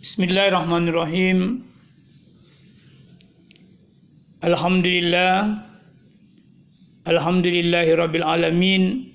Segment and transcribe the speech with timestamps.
[0.00, 1.60] Bismillahirrahmanirrahim.
[4.40, 5.60] Alhamdulillah.
[7.04, 9.12] Alhamdulillahi rabbil alamin.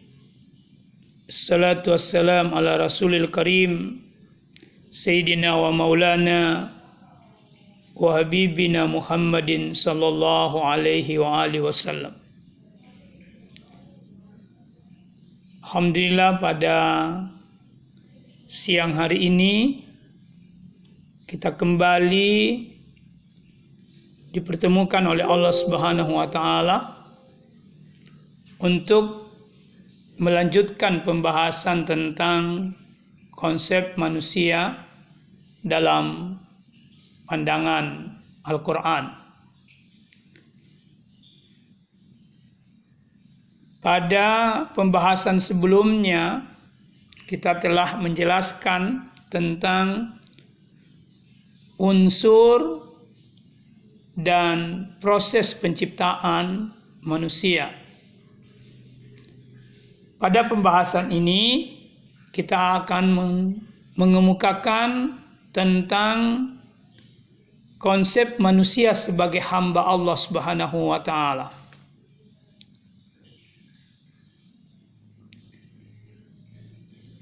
[1.26, 3.98] Assalatu wassalam ala rasulil karim.
[4.94, 6.70] Sayyidina wa maulana
[7.98, 12.14] wa habibina Muhammadin sallallahu alaihi wa alihi wasallam.
[15.66, 16.78] Alhamdulillah pada
[18.46, 19.85] siang hari ini
[21.26, 22.70] kita kembali
[24.30, 26.78] dipertemukan oleh Allah Subhanahu wa taala
[28.62, 29.26] untuk
[30.22, 32.72] melanjutkan pembahasan tentang
[33.34, 34.86] konsep manusia
[35.66, 36.38] dalam
[37.26, 39.18] pandangan Al-Qur'an.
[43.82, 44.30] Pada
[44.78, 46.46] pembahasan sebelumnya
[47.26, 50.15] kita telah menjelaskan tentang
[51.76, 52.88] unsur
[54.16, 56.72] dan proses penciptaan
[57.04, 57.76] manusia.
[60.16, 61.76] Pada pembahasan ini
[62.32, 63.06] kita akan
[64.00, 65.20] mengemukakan
[65.52, 66.52] tentang
[67.80, 71.52] konsep manusia sebagai hamba Allah Subhanahu wa taala.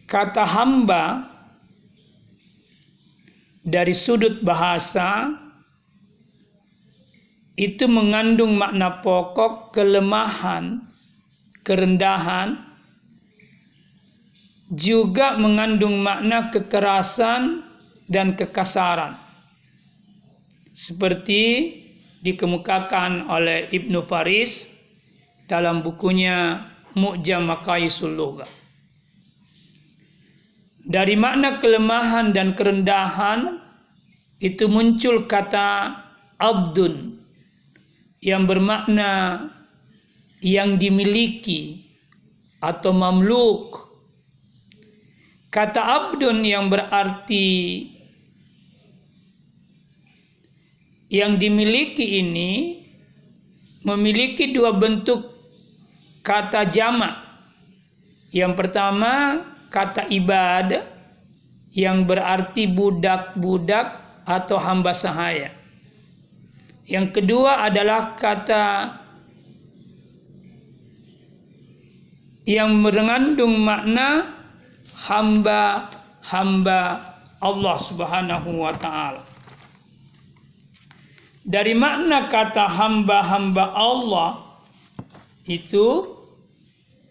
[0.06, 1.33] Kata hamba
[3.64, 5.32] dari sudut bahasa
[7.56, 10.84] itu mengandung makna pokok kelemahan,
[11.64, 12.60] kerendahan,
[14.74, 17.64] juga mengandung makna kekerasan
[18.10, 19.22] dan kekasaran.
[20.74, 21.78] Seperti
[22.26, 24.66] dikemukakan oleh Ibnu Faris
[25.46, 26.66] dalam bukunya
[26.98, 28.63] Mu'jam Maqayisul Lughah.
[30.84, 33.64] Dari makna kelemahan dan kerendahan
[34.44, 35.96] itu muncul kata
[36.36, 37.16] abdun
[38.20, 39.48] yang bermakna
[40.44, 41.88] yang dimiliki
[42.60, 43.88] atau mamluk.
[45.48, 47.88] Kata abdun yang berarti
[51.08, 52.52] yang dimiliki ini
[53.88, 55.32] memiliki dua bentuk
[56.28, 57.24] kata jamak.
[58.34, 60.86] Yang pertama kata ibadah
[61.74, 63.98] yang berarti budak-budak
[64.30, 65.50] atau hamba sahaya.
[66.86, 68.94] Yang kedua adalah kata
[72.46, 74.38] yang mengandung makna
[75.10, 76.82] hamba-hamba
[77.42, 79.26] Allah Subhanahu wa taala.
[81.44, 84.30] Dari makna kata hamba-hamba Allah
[85.44, 86.13] itu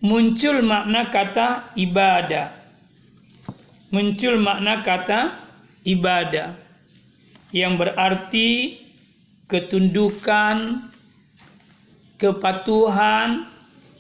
[0.03, 2.51] muncul makna kata ibadah.
[3.95, 5.21] Muncul makna kata
[5.87, 6.59] ibadah
[7.55, 8.83] yang berarti
[9.47, 10.91] ketundukan,
[12.19, 13.47] kepatuhan,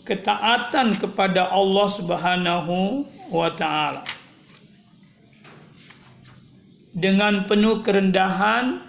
[0.02, 4.02] ketaatan kepada Allah Subhanahu wa taala.
[6.92, 8.84] Dengan penuh kerendahan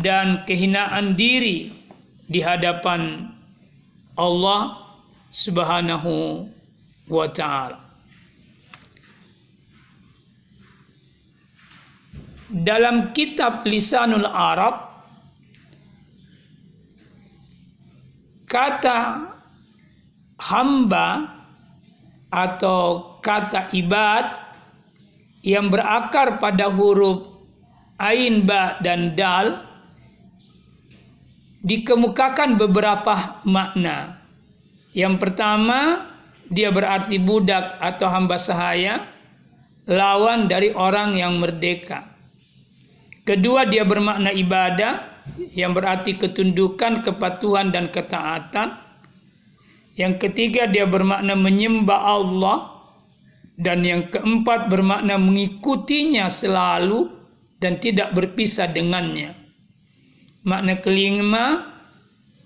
[0.00, 1.72] dan kehinaan diri
[2.28, 3.28] di hadapan
[4.16, 4.84] Allah
[5.34, 6.46] Subhanahu
[7.10, 7.82] wa taala.
[12.54, 14.94] Dalam kitab Lisanul Arab
[18.46, 19.26] kata
[20.38, 21.34] hamba
[22.30, 24.38] atau kata ibad
[25.42, 27.26] yang berakar pada huruf
[27.98, 29.66] ain ba dan dal
[31.66, 34.23] dikemukakan beberapa makna.
[34.94, 36.06] Yang pertama,
[36.46, 39.10] dia berarti budak atau hamba sahaya,
[39.90, 42.14] lawan dari orang yang merdeka.
[43.26, 48.78] Kedua, dia bermakna ibadah, yang berarti ketundukan, kepatuhan, dan ketaatan.
[49.98, 52.58] Yang ketiga, dia bermakna menyembah Allah.
[53.54, 57.06] Dan yang keempat, bermakna mengikutinya selalu
[57.62, 59.32] dan tidak berpisah dengannya.
[60.44, 61.72] Makna kelima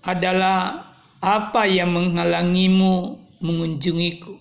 [0.06, 0.87] adalah
[1.18, 4.38] apa yang menghalangimu mengunjungiku?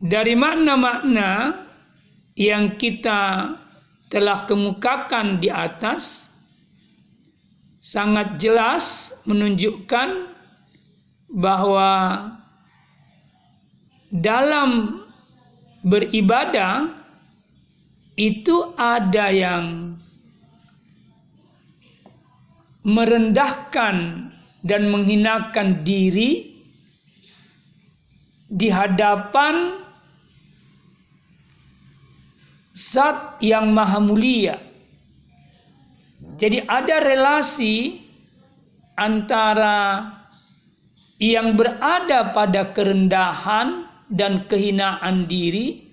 [0.00, 1.60] Dari makna-makna
[2.32, 3.52] yang kita
[4.08, 6.32] telah kemukakan di atas
[7.84, 10.32] sangat jelas menunjukkan
[11.30, 11.90] bahwa
[14.10, 15.00] dalam
[15.86, 16.99] beribadah
[18.20, 19.96] itu ada yang
[22.84, 24.28] merendahkan
[24.60, 26.52] dan menghinakan diri
[28.52, 29.80] di hadapan
[32.76, 34.60] zat yang maha mulia.
[36.36, 38.04] Jadi ada relasi
[39.00, 40.08] antara
[41.16, 45.84] yang berada pada kerendahan dan kehinaan diri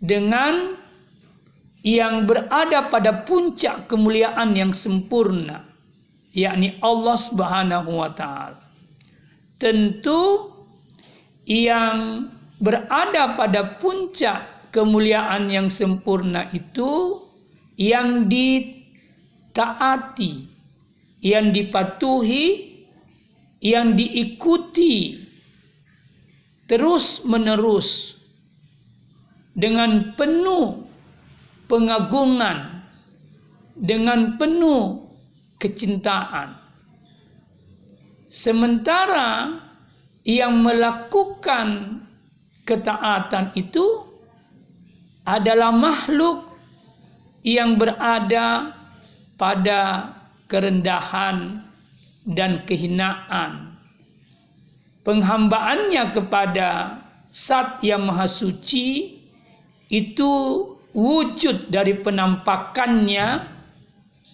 [0.00, 0.79] dengan
[1.80, 5.70] yang berada pada puncak kemuliaan yang sempurna
[6.30, 8.62] yakni Allah Subhanahu wa taala.
[9.60, 10.50] Tentu
[11.44, 12.30] yang
[12.62, 17.20] berada pada puncak kemuliaan yang sempurna itu
[17.76, 19.52] yang ditaati,
[21.20, 22.76] yang dipatuhi,
[23.60, 25.26] yang diikuti
[26.64, 28.14] terus menerus
[29.52, 30.86] dengan penuh
[31.70, 32.82] pengagungan,
[33.78, 35.06] dengan penuh
[35.62, 36.58] kecintaan.
[38.26, 39.56] Sementara
[40.26, 42.00] yang melakukan
[42.66, 44.04] ketaatan itu
[45.24, 46.50] adalah makhluk
[47.46, 48.76] yang berada
[49.40, 50.12] pada
[50.50, 51.64] kerendahan
[52.28, 53.80] dan kehinaan.
[55.00, 57.00] Penghambaannya kepada
[57.30, 59.16] Sat yang Maha Suci
[59.88, 60.32] itu
[60.94, 63.46] wujud dari penampakannya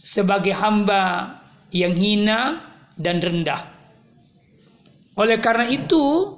[0.01, 1.37] sebagai hamba
[1.75, 2.63] yang hina
[2.97, 3.75] dan rendah.
[5.17, 6.37] Oleh karena itu,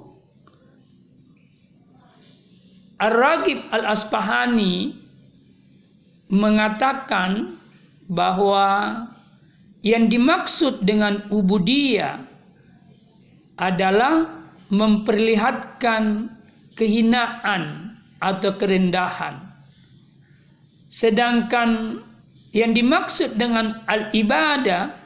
[2.99, 4.95] Ar-Ragib Al-Asfahani
[6.31, 7.55] mengatakan
[8.11, 8.67] bahwa
[9.79, 12.19] yang dimaksud dengan ubudiyah
[13.55, 16.31] adalah memperlihatkan
[16.75, 19.48] kehinaan atau kerendahan.
[20.89, 22.01] Sedangkan
[22.49, 24.97] yang dimaksud dengan al-ibadah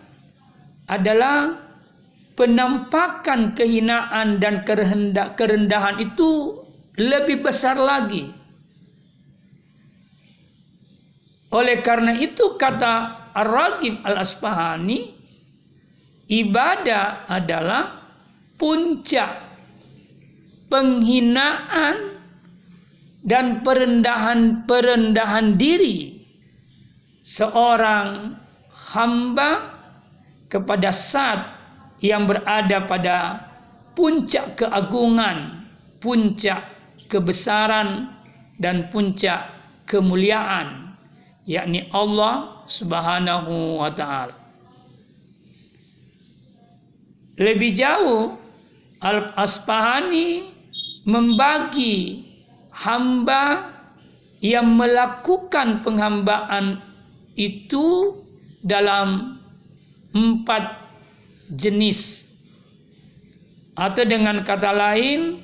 [0.88, 1.60] adalah
[2.40, 4.64] penampakan kehinaan dan
[5.36, 6.64] kerendahan itu
[6.96, 8.32] lebih besar lagi.
[11.54, 15.14] Oleh karena itu kata Ar-Ragib Al-Asfahani
[16.32, 18.10] ibadah adalah
[18.58, 19.38] puncak
[20.74, 22.13] penghinaan
[23.24, 26.28] dan perendahan-perendahan diri
[27.24, 28.36] seorang
[28.92, 29.80] hamba
[30.52, 31.56] kepada saat
[32.04, 33.18] yang berada pada
[33.96, 35.66] puncak keagungan,
[36.04, 36.68] puncak
[37.08, 38.12] kebesaran
[38.60, 39.50] dan puncak
[39.88, 40.94] kemuliaan
[41.48, 44.36] yakni Allah Subhanahu wa taala.
[47.40, 48.38] Lebih jauh
[49.02, 50.54] Al-Asfahani
[51.04, 52.24] membagi
[52.84, 53.72] hamba
[54.44, 56.84] yang melakukan penghambaan
[57.40, 58.20] itu
[58.60, 59.40] dalam
[60.12, 60.84] empat
[61.56, 62.28] jenis
[63.74, 65.42] atau dengan kata lain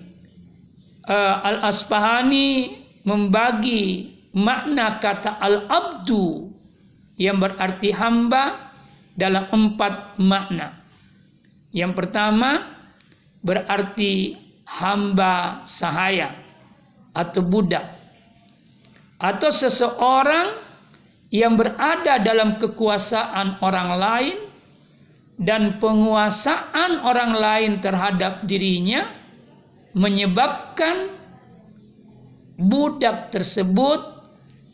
[1.07, 2.77] eh, Al-Asfahani
[3.07, 6.51] membagi makna kata al-abdu
[7.17, 8.69] yang berarti hamba
[9.17, 10.79] dalam empat makna.
[11.73, 12.77] Yang pertama
[13.41, 16.38] berarti hamba sahaya
[17.13, 17.99] atau budak
[19.19, 20.55] atau seseorang
[21.29, 24.37] yang berada dalam kekuasaan orang lain
[25.39, 29.07] dan penguasaan orang lain terhadap dirinya
[29.93, 31.15] menyebabkan
[32.59, 34.19] budak tersebut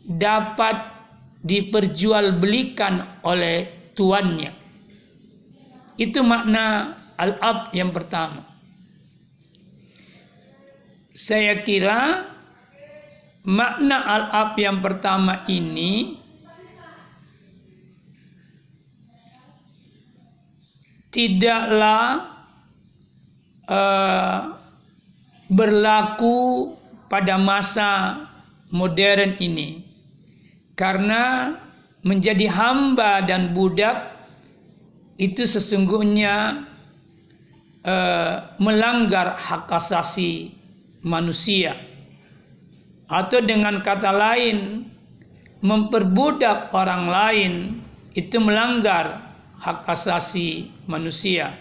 [0.06, 0.94] dapat
[1.46, 4.50] diperjualbelikan oleh tuannya.
[5.94, 8.55] Itu makna al-ab yang pertama.
[11.16, 12.28] Saya kira
[13.48, 16.20] makna al-ab yang pertama ini
[21.08, 22.36] tidaklah
[23.64, 24.60] uh,
[25.48, 26.76] berlaku
[27.08, 28.20] pada masa
[28.68, 29.88] modern ini.
[30.76, 31.56] Karena
[32.04, 34.12] menjadi hamba dan budak
[35.16, 36.68] itu sesungguhnya
[37.88, 40.55] uh, melanggar hak asasi
[41.06, 41.78] manusia
[43.06, 44.90] atau dengan kata lain
[45.62, 47.52] memperbudak orang lain
[48.18, 49.30] itu melanggar
[49.62, 51.54] hak asasi manusia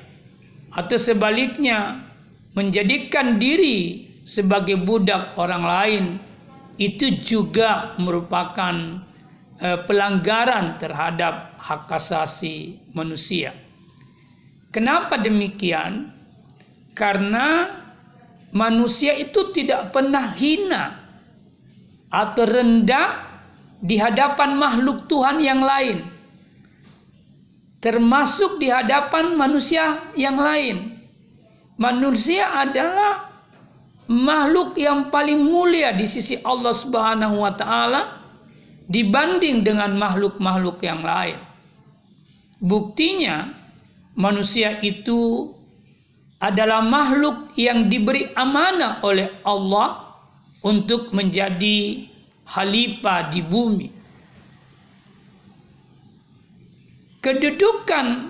[0.73, 2.09] atau sebaliknya
[2.57, 6.03] menjadikan diri sebagai budak orang lain
[6.81, 9.05] itu juga merupakan
[9.61, 13.55] uh, pelanggaran terhadap hak asasi manusia.
[14.75, 16.11] Kenapa demikian?
[16.91, 17.69] Karena
[18.55, 21.03] manusia itu tidak pernah hina
[22.07, 23.27] atau rendah
[23.83, 26.07] di hadapan makhluk Tuhan yang lain.
[27.83, 30.95] Termasuk di hadapan manusia yang lain.
[31.75, 33.29] Manusia adalah
[34.07, 38.23] makhluk yang paling mulia di sisi Allah Subhanahu wa taala
[38.87, 41.37] dibanding dengan makhluk-makhluk yang lain.
[42.63, 43.51] Buktinya
[44.15, 45.51] manusia itu
[46.45, 50.13] adalah makhluk yang diberi amanah oleh Allah
[50.61, 52.05] untuk menjadi
[52.45, 53.89] khalifah di bumi.
[57.25, 58.29] Kedudukan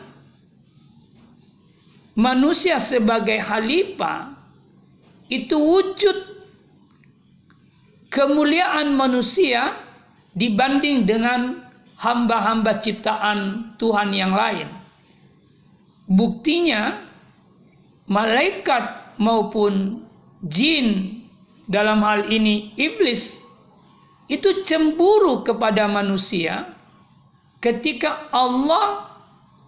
[2.16, 4.32] manusia sebagai khalifah
[5.28, 6.18] itu wujud
[8.08, 9.76] kemuliaan manusia
[10.32, 11.68] dibanding dengan
[12.00, 14.72] hamba-hamba ciptaan Tuhan yang lain.
[16.08, 17.05] Buktinya
[18.06, 20.06] malaikat maupun
[20.46, 21.20] jin
[21.66, 23.42] dalam hal ini iblis
[24.30, 26.74] itu cemburu kepada manusia
[27.62, 29.16] ketika Allah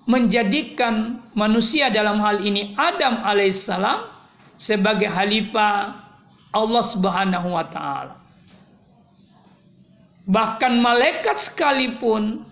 [0.08, 4.08] menjadikan manusia dalam hal ini Adam alaihissalam
[4.56, 6.08] sebagai khalifah
[6.56, 8.16] Allah Subhanahu wa taala.
[10.28, 12.47] Bahkan malaikat sekalipun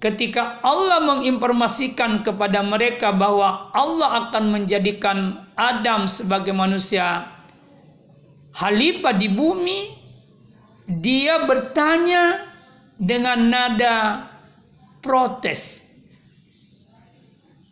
[0.00, 7.28] ketika Allah menginformasikan kepada mereka bahwa Allah akan menjadikan Adam sebagai manusia
[8.56, 9.80] khalifah di bumi,
[10.88, 12.48] dia bertanya
[12.96, 14.26] dengan nada
[15.04, 15.84] protes.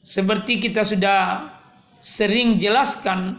[0.04, 1.52] Seperti kita sudah
[2.00, 3.37] sering jelaskan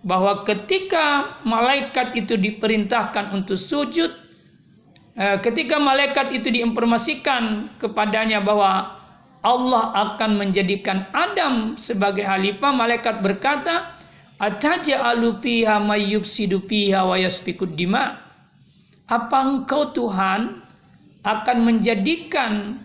[0.00, 4.10] bahwa ketika malaikat itu diperintahkan untuk sujud,
[5.20, 8.96] ketika malaikat itu diinformasikan kepadanya bahwa
[9.44, 14.00] Allah akan menjadikan Adam sebagai khalifah, malaikat berkata,
[14.40, 17.04] "Ataja'alu fiha may yufsidu fiha
[17.76, 18.20] dima?"
[19.08, 20.64] Apa engkau Tuhan
[21.20, 22.80] akan menjadikan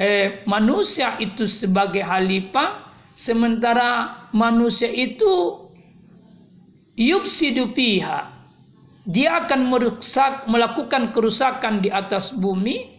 [0.00, 5.66] eh, manusia itu sebagai khalifah sementara manusia itu
[6.94, 8.37] yufsidu piha
[9.08, 12.92] dia akan merusak, melakukan kerusakan di atas bumi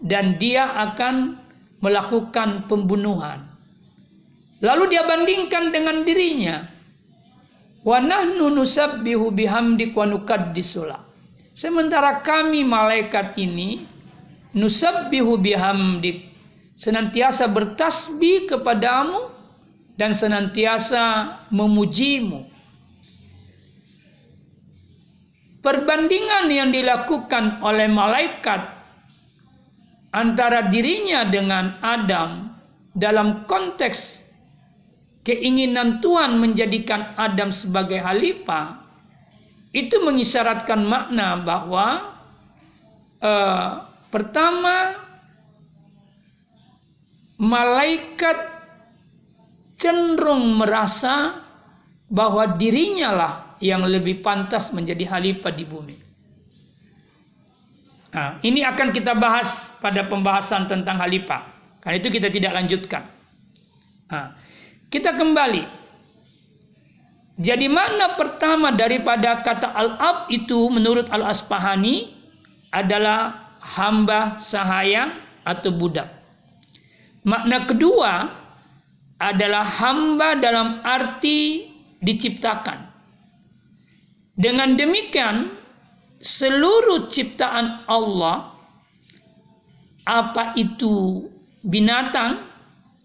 [0.00, 1.36] dan dia akan
[1.84, 3.44] melakukan pembunuhan.
[4.64, 6.64] Lalu dia bandingkan dengan dirinya.
[7.84, 11.04] Wa nahnu nusabbihu bihamdik wa nukaddisulah.
[11.52, 13.84] Sementara kami malaikat ini
[14.56, 16.32] nusabbihu bihamdik
[16.80, 19.28] senantiasa bertasbih kepadamu
[20.00, 22.53] dan senantiasa memujimu.
[25.64, 28.68] Perbandingan yang dilakukan oleh malaikat
[30.12, 32.52] antara dirinya dengan Adam
[32.92, 34.22] dalam konteks
[35.24, 38.84] keinginan Tuhan menjadikan Adam sebagai khalifah
[39.72, 42.12] itu mengisyaratkan makna bahwa
[43.24, 45.00] uh, pertama
[47.40, 48.36] malaikat
[49.74, 51.42] cenderung merasa
[52.06, 55.96] bahwa dirinya lah yang lebih pantas menjadi khalifah di bumi.
[58.12, 61.48] Nah, ini akan kita bahas pada pembahasan tentang khalifah.
[61.80, 63.08] Karena itu kita tidak lanjutkan.
[64.12, 64.36] Nah,
[64.92, 65.64] kita kembali.
[67.40, 72.14] Jadi mana pertama daripada kata al-ab itu menurut al-Asfahani
[72.70, 76.06] adalah hamba sahaya atau budak.
[77.24, 78.12] Makna kedua
[79.18, 81.72] adalah hamba dalam arti
[82.04, 82.83] diciptakan.
[84.34, 85.54] Dengan demikian,
[86.18, 88.50] seluruh ciptaan Allah,
[90.02, 91.26] apa itu
[91.62, 92.42] binatang,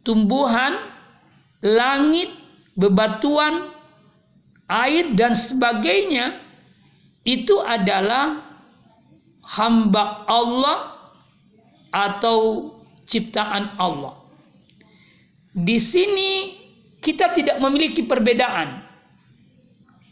[0.02, 0.90] tumbuhan,
[1.62, 2.34] langit,
[2.74, 3.70] bebatuan,
[4.66, 6.42] air, dan sebagainya,
[7.22, 8.42] itu adalah
[9.46, 10.98] hamba Allah
[11.94, 12.74] atau
[13.06, 14.18] ciptaan Allah.
[15.54, 16.58] Di sini
[17.02, 18.89] kita tidak memiliki perbedaan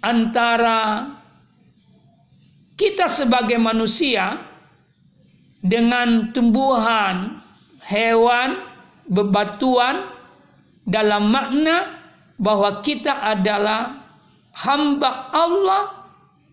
[0.01, 1.11] antara
[2.77, 4.37] kita sebagai manusia
[5.61, 7.41] dengan tumbuhan,
[7.81, 8.61] hewan,
[9.09, 10.13] bebatuan
[10.85, 11.97] dalam makna
[12.37, 14.05] bahwa kita adalah
[14.53, 15.83] hamba Allah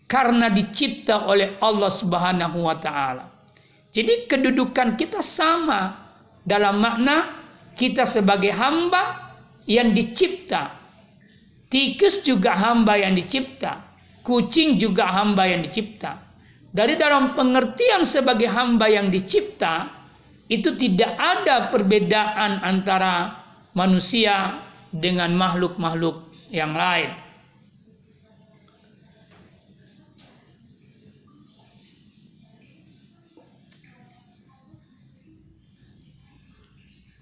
[0.09, 3.29] karena dicipta oleh Allah Subhanahu wa taala.
[3.95, 6.11] Jadi kedudukan kita sama
[6.43, 7.47] dalam makna
[7.79, 9.35] kita sebagai hamba
[9.69, 10.84] yang dicipta
[11.75, 13.83] Tikus juga hamba yang dicipta.
[14.23, 16.23] Kucing juga hamba yang dicipta.
[16.71, 19.91] Dari dalam pengertian sebagai hamba yang dicipta,
[20.47, 23.43] itu tidak ada perbedaan antara
[23.75, 24.63] manusia
[24.95, 27.11] dengan makhluk-makhluk yang lain.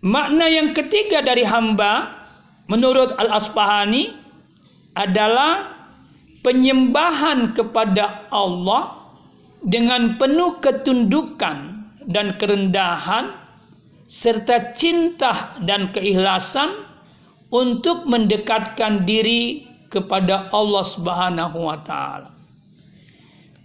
[0.05, 2.21] Makna yang ketiga dari hamba
[2.69, 4.22] menurut Al-Asfahani
[4.93, 5.73] adalah
[6.43, 9.15] penyembahan kepada Allah
[9.63, 13.31] dengan penuh ketundukan dan kerendahan
[14.11, 16.85] serta cinta dan keikhlasan
[17.55, 22.33] untuk mendekatkan diri kepada Allah Subhanahu wa taala.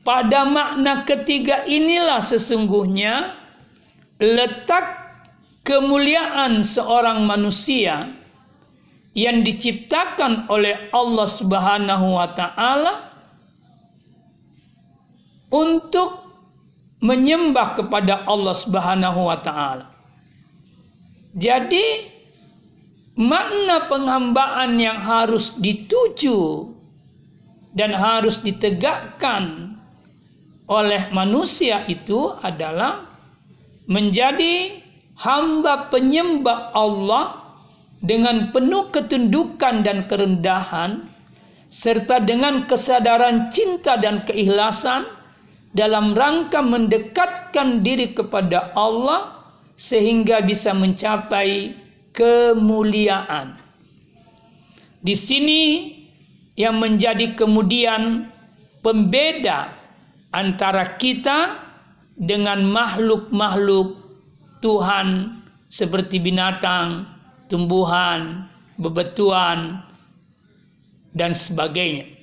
[0.07, 3.35] Pada makna ketiga inilah sesungguhnya
[4.23, 5.07] letak
[5.67, 8.15] kemuliaan seorang manusia
[9.17, 12.93] yang diciptakan oleh Allah Subhanahu wa taala
[15.49, 16.21] untuk
[17.01, 19.89] menyembah kepada Allah Subhanahu wa taala.
[21.33, 22.13] Jadi
[23.17, 26.69] makna penghambaan yang harus dituju
[27.73, 29.73] dan harus ditegakkan
[30.69, 33.09] oleh manusia itu adalah
[33.89, 34.77] menjadi
[35.17, 37.46] hamba penyembah Allah
[38.01, 41.09] dengan penuh ketundukan dan kerendahan
[41.73, 45.09] serta dengan kesadaran cinta dan keikhlasan
[45.75, 49.43] dalam rangka mendekatkan diri kepada Allah
[49.77, 51.75] sehingga bisa mencapai
[52.15, 53.59] kemuliaan.
[55.05, 55.93] Di sini
[56.57, 58.33] yang menjadi kemudian
[58.81, 59.69] pembeda
[60.33, 61.61] antara kita
[62.17, 64.01] dengan makhluk-makhluk
[64.65, 65.37] Tuhan
[65.69, 67.05] seperti binatang,
[67.47, 68.47] tumbuhan,
[68.79, 69.81] bebatuan,
[71.15, 72.13] dan sebagainya.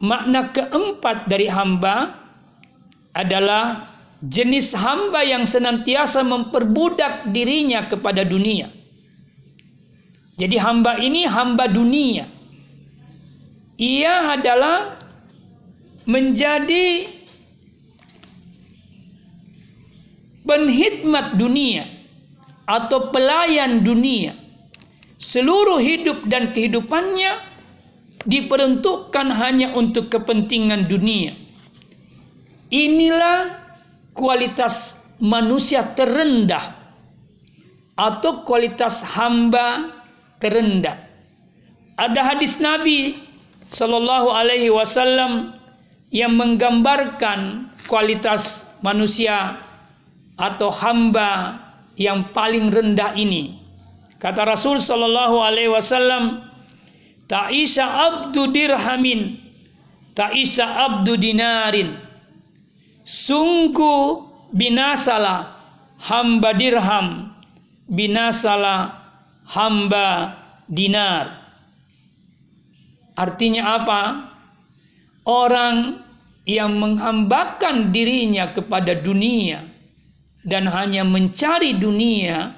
[0.00, 2.16] Makna keempat dari hamba
[3.16, 8.72] adalah jenis hamba yang senantiasa memperbudak dirinya kepada dunia.
[10.36, 12.28] Jadi hamba ini hamba dunia.
[13.76, 15.00] Ia adalah
[16.04, 17.08] menjadi
[20.44, 21.95] penghidmat dunia
[22.66, 24.34] atau pelayan dunia.
[25.16, 27.40] Seluruh hidup dan kehidupannya
[28.28, 31.32] diperuntukkan hanya untuk kepentingan dunia.
[32.68, 33.62] Inilah
[34.12, 36.74] kualitas manusia terendah
[37.96, 39.94] atau kualitas hamba
[40.42, 41.00] terendah.
[41.96, 43.24] Ada hadis Nabi
[43.72, 45.56] Shallallahu Alaihi Wasallam
[46.12, 49.58] yang menggambarkan kualitas manusia
[50.36, 51.56] atau hamba
[51.96, 53.56] yang paling rendah ini.
[54.20, 56.44] Kata Rasul sallallahu alaihi wasallam,
[57.28, 59.40] "Ta'isa abdu dirhamin,
[60.16, 62.00] ta'isa abdu dinarin."
[63.04, 65.56] Sungguh binasala
[66.00, 67.32] hamba dirham,
[67.88, 68.98] binasala
[69.46, 71.46] hamba dinar.
[73.16, 74.02] Artinya apa?
[75.26, 76.02] Orang
[76.46, 79.75] yang menghambakan dirinya kepada dunia
[80.46, 82.54] dan hanya mencari dunia,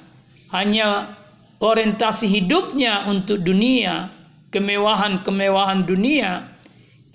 [0.53, 1.17] hanya
[1.59, 4.13] orientasi hidupnya untuk dunia,
[4.53, 6.53] kemewahan-kemewahan dunia,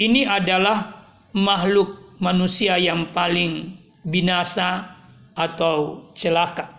[0.02, 1.06] ini adalah
[1.38, 4.98] makhluk manusia yang paling binasa
[5.38, 6.70] atau celaka.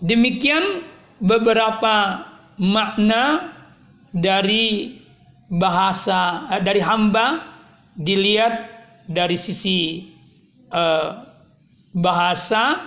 [0.00, 0.80] Demikian
[1.20, 2.24] beberapa
[2.56, 3.52] makna
[4.16, 4.99] dari
[5.50, 7.42] bahasa eh, dari hamba
[7.98, 8.70] dilihat
[9.10, 10.06] dari sisi
[10.70, 11.26] uh,
[11.90, 12.78] bahasa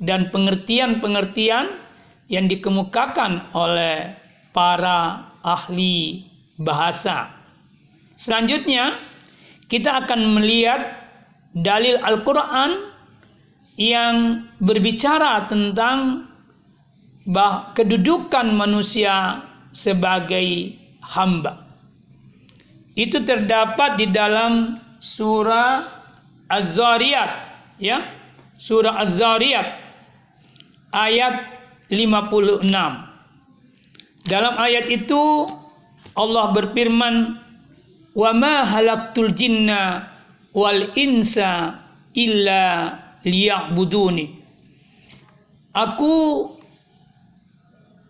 [0.00, 1.76] dan pengertian-pengertian
[2.32, 4.16] yang dikemukakan oleh
[4.56, 6.24] para ahli
[6.56, 7.28] bahasa.
[8.16, 8.96] Selanjutnya,
[9.68, 10.96] kita akan melihat
[11.52, 12.88] dalil Al-Quran
[13.76, 16.26] yang berbicara tentang
[17.76, 21.67] kedudukan manusia sebagai hamba.
[22.98, 25.86] Itu terdapat di dalam surah
[26.50, 27.30] Az-Zariyat,
[27.78, 28.02] ya.
[28.58, 29.78] Surah Az-Zariyat
[30.90, 31.46] ayat
[31.86, 32.66] 56.
[34.26, 35.46] Dalam ayat itu
[36.18, 37.38] Allah berfirman,
[38.18, 40.10] "Wa ma halaktul jinna
[40.50, 41.78] wal insa
[42.18, 44.42] illa liya'buduni."
[45.70, 46.50] Aku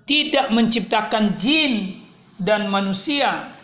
[0.08, 2.00] tidak menciptakan jin
[2.40, 3.57] dan manusia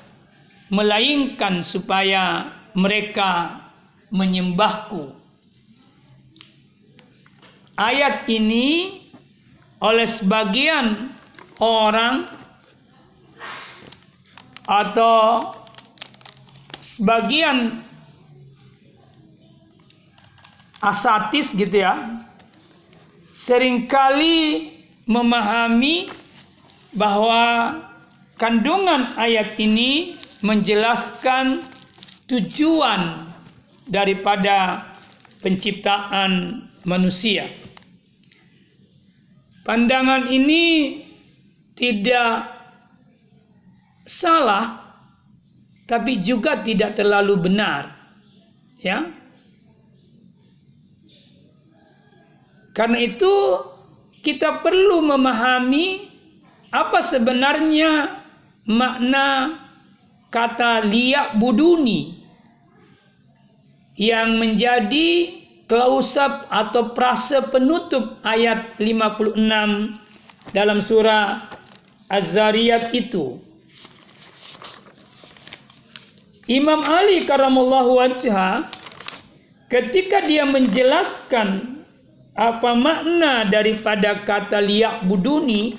[0.75, 3.63] melainkan supaya mereka
[4.11, 5.15] menyembahku.
[7.79, 8.99] Ayat ini
[9.79, 11.15] oleh sebagian
[11.59, 12.31] orang
[14.67, 15.55] atau
[16.79, 17.83] sebagian
[20.79, 22.23] asatis gitu ya
[23.35, 24.71] sering kali
[25.05, 26.09] memahami
[26.95, 27.77] bahwa
[28.39, 31.65] kandungan ayat ini menjelaskan
[32.29, 33.33] tujuan
[33.89, 34.85] daripada
[35.41, 37.49] penciptaan manusia.
[39.65, 41.01] Pandangan ini
[41.73, 42.53] tidak
[44.05, 44.85] salah
[45.89, 47.97] tapi juga tidak terlalu benar.
[48.85, 49.09] Ya.
[52.77, 53.33] Karena itu
[54.21, 56.13] kita perlu memahami
[56.69, 58.21] apa sebenarnya
[58.69, 59.64] makna
[60.35, 62.19] kata liak buduni
[63.95, 65.39] yang menjadi
[65.71, 69.39] klausab atau prase penutup ayat 56
[70.51, 71.47] dalam surah
[72.11, 73.39] Az-Zariyat itu.
[76.51, 78.69] Imam Ali karamallahu wajha
[79.73, 81.81] ketika dia menjelaskan
[82.37, 85.79] apa makna daripada kata liak buduni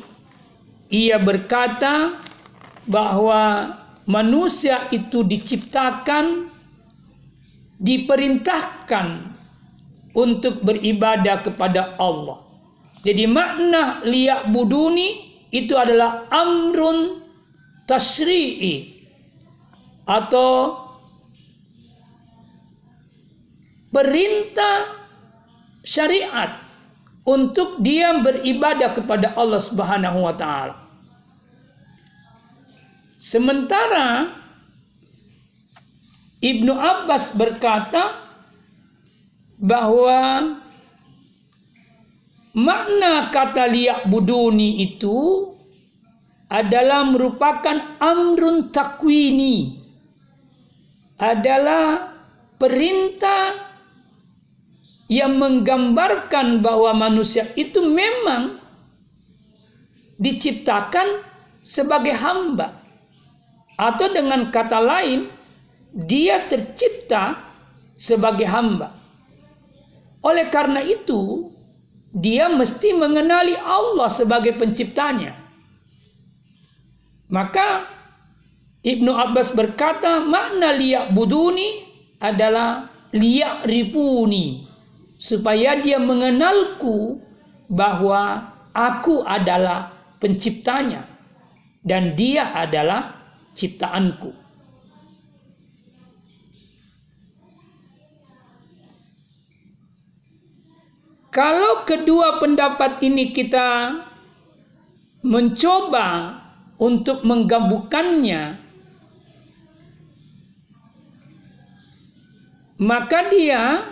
[0.90, 2.18] ia berkata
[2.90, 6.54] bahwa manusia itu diciptakan
[7.82, 9.36] diperintahkan
[10.16, 12.40] untuk beribadah kepada Allah.
[13.04, 17.22] Jadi makna liyak buduni itu adalah amrun
[17.86, 19.06] tasri'i
[20.08, 20.82] atau
[23.94, 25.06] perintah
[25.86, 26.58] syariat
[27.26, 30.85] untuk dia beribadah kepada Allah Subhanahu wa taala.
[33.26, 34.38] Sementara
[36.46, 38.22] Ibnu Abbas berkata
[39.58, 40.54] bahwa
[42.54, 45.50] makna kata liak buduni itu
[46.54, 49.82] adalah merupakan amrun takwini.
[51.18, 52.14] Adalah
[52.62, 53.74] perintah
[55.10, 58.62] yang menggambarkan bahwa manusia itu memang
[60.22, 61.26] diciptakan
[61.66, 62.85] sebagai hamba
[63.76, 65.32] atau dengan kata lain
[65.96, 67.40] dia tercipta
[67.96, 68.96] sebagai hamba
[70.26, 71.54] oleh karena itu,
[72.10, 75.38] dia mesti mengenali Allah sebagai penciptanya.
[77.30, 77.86] Maka
[78.82, 81.86] Ibnu Abbas berkata, makna liyak buduni
[82.18, 84.66] adalah liyak ripuni.
[85.22, 87.22] Supaya dia mengenalku
[87.70, 91.06] bahwa aku adalah penciptanya.
[91.86, 93.15] Dan dia adalah
[93.56, 94.36] ciptaanku.
[101.36, 103.92] Kalau kedua pendapat ini kita
[105.20, 106.40] mencoba
[106.80, 108.56] untuk menggabungkannya,
[112.80, 113.84] maka dia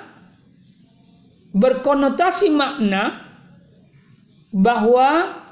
[1.52, 3.28] berkonotasi makna
[4.56, 5.44] bahwa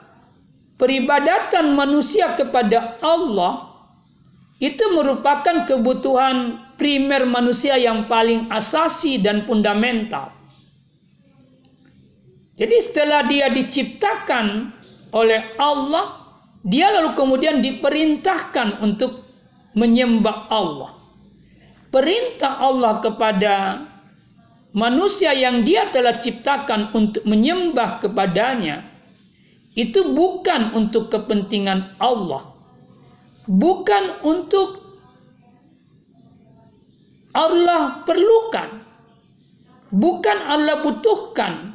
[0.80, 3.70] peribadatan manusia kepada Allah
[4.62, 10.30] itu merupakan kebutuhan primer manusia yang paling asasi dan fundamental.
[12.62, 14.69] Jadi setelah dia diciptakan
[15.17, 16.30] oleh Allah,
[16.62, 19.26] dia lalu kemudian diperintahkan untuk
[19.74, 20.93] menyembah Allah.
[21.89, 23.56] Perintah Allah kepada
[24.78, 28.88] manusia yang dia telah ciptakan untuk menyembah kepadanya
[29.74, 32.51] itu bukan untuk kepentingan Allah.
[33.49, 34.82] Bukan untuk
[37.34, 38.84] Allah perlukan.
[39.91, 41.71] Bukan Allah butuhkan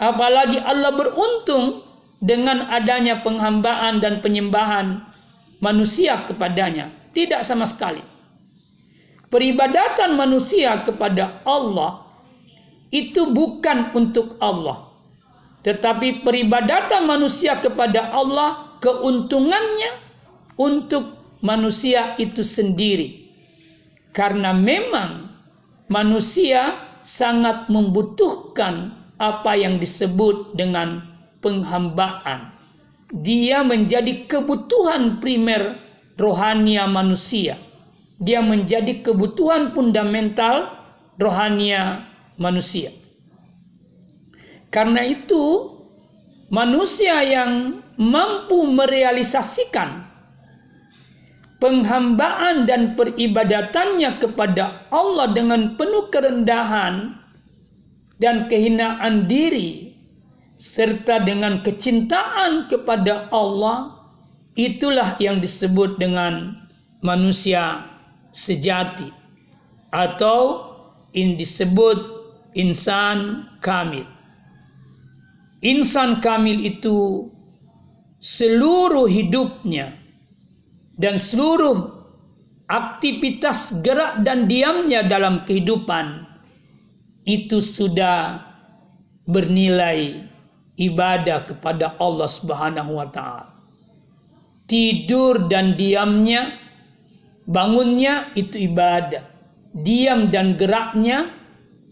[0.00, 1.84] Apalagi Allah beruntung
[2.24, 5.04] dengan adanya penghambaan dan penyembahan
[5.60, 6.88] manusia kepadanya.
[7.12, 8.00] Tidak sama sekali.
[9.28, 12.08] Peribadatan manusia kepada Allah
[12.88, 14.88] itu bukan untuk Allah.
[15.60, 20.09] Tetapi peribadatan manusia kepada Allah keuntungannya
[20.60, 23.32] untuk manusia itu sendiri.
[24.12, 25.32] Karena memang
[25.88, 31.00] manusia sangat membutuhkan apa yang disebut dengan
[31.40, 32.52] penghambaan.
[33.24, 35.80] Dia menjadi kebutuhan primer
[36.20, 37.56] rohania manusia.
[38.20, 40.76] Dia menjadi kebutuhan fundamental
[41.16, 42.04] rohania
[42.36, 42.92] manusia.
[44.68, 45.74] Karena itu,
[46.52, 50.09] manusia yang mampu merealisasikan
[51.60, 57.20] penghambaan dan peribadatannya kepada Allah dengan penuh kerendahan
[58.16, 59.92] dan kehinaan diri
[60.56, 63.96] serta dengan kecintaan kepada Allah
[64.56, 66.56] itulah yang disebut dengan
[67.04, 67.84] manusia
[68.32, 69.08] sejati
[69.92, 70.68] atau
[71.12, 71.96] in disebut
[72.56, 74.08] insan kamil.
[75.60, 77.28] Insan kamil itu
[78.20, 79.99] seluruh hidupnya
[81.00, 81.96] dan seluruh
[82.68, 86.28] aktivitas gerak dan diamnya dalam kehidupan
[87.24, 88.44] itu sudah
[89.26, 90.28] bernilai
[90.76, 93.50] ibadah kepada Allah Subhanahu wa taala.
[94.70, 96.54] Tidur dan diamnya,
[97.48, 99.26] bangunnya itu ibadah.
[99.70, 101.30] Diam dan geraknya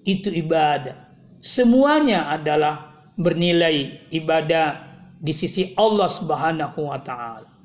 [0.06, 0.94] itu ibadah.
[1.42, 4.78] Semuanya adalah bernilai ibadah
[5.18, 7.57] di sisi Allah Subhanahu wa taala.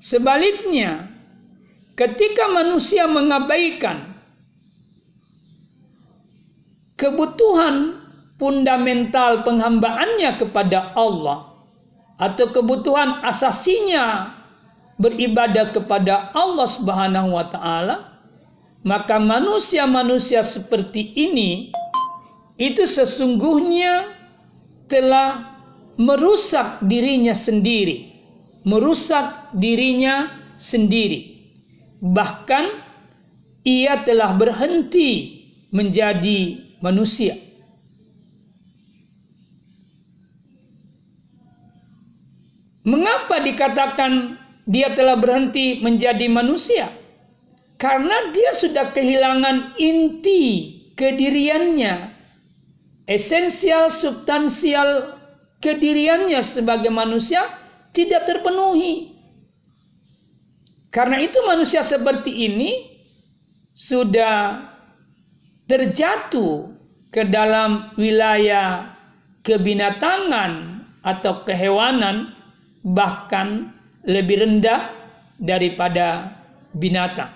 [0.00, 1.06] Sebaliknya,
[1.94, 4.16] ketika manusia mengabaikan
[6.96, 8.00] kebutuhan
[8.40, 11.52] fundamental penghambaannya kepada Allah
[12.16, 14.36] atau kebutuhan asasinya
[15.00, 17.96] beribadah kepada Allah Subhanahu wa taala,
[18.84, 21.72] maka manusia-manusia seperti ini
[22.60, 24.12] itu sesungguhnya
[24.88, 25.56] telah
[25.96, 28.09] merusak dirinya sendiri,
[28.64, 30.28] merusak dirinya
[30.60, 31.40] sendiri.
[32.00, 32.64] Bahkan
[33.64, 37.36] ia telah berhenti menjadi manusia.
[42.80, 46.88] Mengapa dikatakan dia telah berhenti menjadi manusia?
[47.76, 52.12] Karena dia sudah kehilangan inti kediriannya,
[53.08, 55.16] esensial substansial
[55.60, 57.59] kediriannya sebagai manusia
[57.90, 59.14] tidak terpenuhi.
[60.90, 62.70] Karena itu manusia seperti ini
[63.74, 64.66] sudah
[65.70, 66.74] terjatuh
[67.14, 68.90] ke dalam wilayah
[69.46, 72.34] kebinatangan atau kehewanan
[72.82, 73.70] bahkan
[74.02, 74.90] lebih rendah
[75.38, 76.34] daripada
[76.74, 77.30] binatang.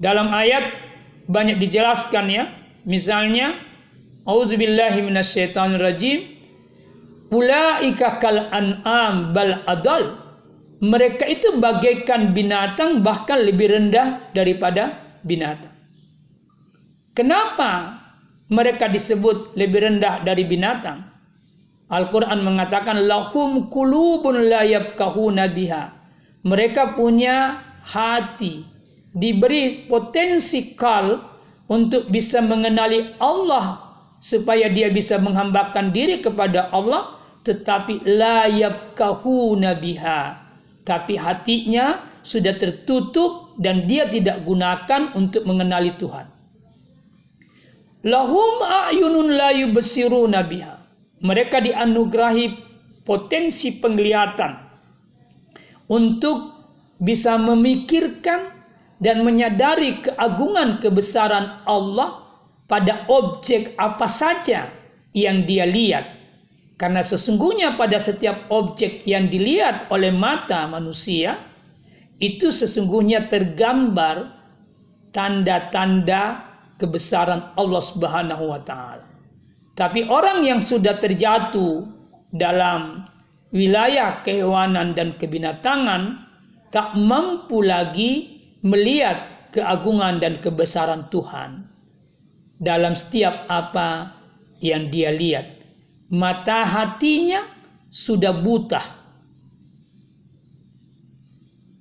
[0.00, 0.64] Dalam ayat
[1.28, 2.44] banyak dijelaskan ya.
[2.88, 3.60] Misalnya,
[4.28, 6.18] Auzubillahi minasyaitonirrajim.
[7.30, 10.18] Ulaika kal an'am bal adal.
[10.80, 14.96] Mereka itu bagaikan binatang bahkan lebih rendah daripada
[15.28, 15.72] binatang.
[17.12, 18.00] Kenapa
[18.48, 21.04] mereka disebut lebih rendah dari binatang?
[21.90, 25.92] Al-Quran mengatakan lahum kulubun la yabkahuna biha.
[26.48, 28.64] Mereka punya hati
[29.12, 31.18] diberi potensi kal
[31.68, 33.89] untuk bisa mengenali Allah
[34.20, 40.50] supaya dia bisa menghambakan diri kepada Allah tetapi layab kahu nabiha
[40.84, 46.28] tapi hatinya sudah tertutup dan dia tidak gunakan untuk mengenali Tuhan.
[48.08, 50.80] Lahum a'yunun la yubsiruna biha.
[51.20, 52.44] Mereka dianugerahi
[53.04, 54.56] potensi penglihatan
[55.92, 56.56] untuk
[56.96, 58.56] bisa memikirkan
[59.00, 62.29] dan menyadari keagungan kebesaran Allah
[62.70, 64.70] pada objek apa saja
[65.10, 66.06] yang dia lihat.
[66.78, 71.36] Karena sesungguhnya pada setiap objek yang dilihat oleh mata manusia
[72.22, 74.32] itu sesungguhnya tergambar
[75.10, 76.46] tanda-tanda
[76.80, 79.04] kebesaran Allah Subhanahu wa taala.
[79.76, 81.84] Tapi orang yang sudah terjatuh
[82.32, 83.04] dalam
[83.50, 86.22] wilayah kehewanan dan kebinatangan
[86.70, 91.69] tak mampu lagi melihat keagungan dan kebesaran Tuhan
[92.60, 94.12] dalam setiap apa
[94.60, 95.64] yang dia lihat.
[96.12, 97.48] Mata hatinya
[97.88, 99.00] sudah buta.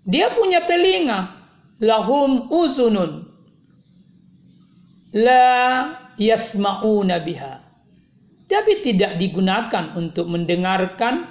[0.09, 1.37] Dia punya telinga,
[1.83, 3.29] lahum uzunun
[5.13, 7.61] la yasma'una biha.
[8.49, 11.29] Tapi tidak digunakan untuk mendengarkan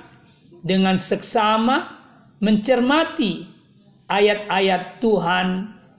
[0.63, 1.99] dengan seksama
[2.39, 3.47] mencermati
[4.07, 5.47] ayat-ayat Tuhan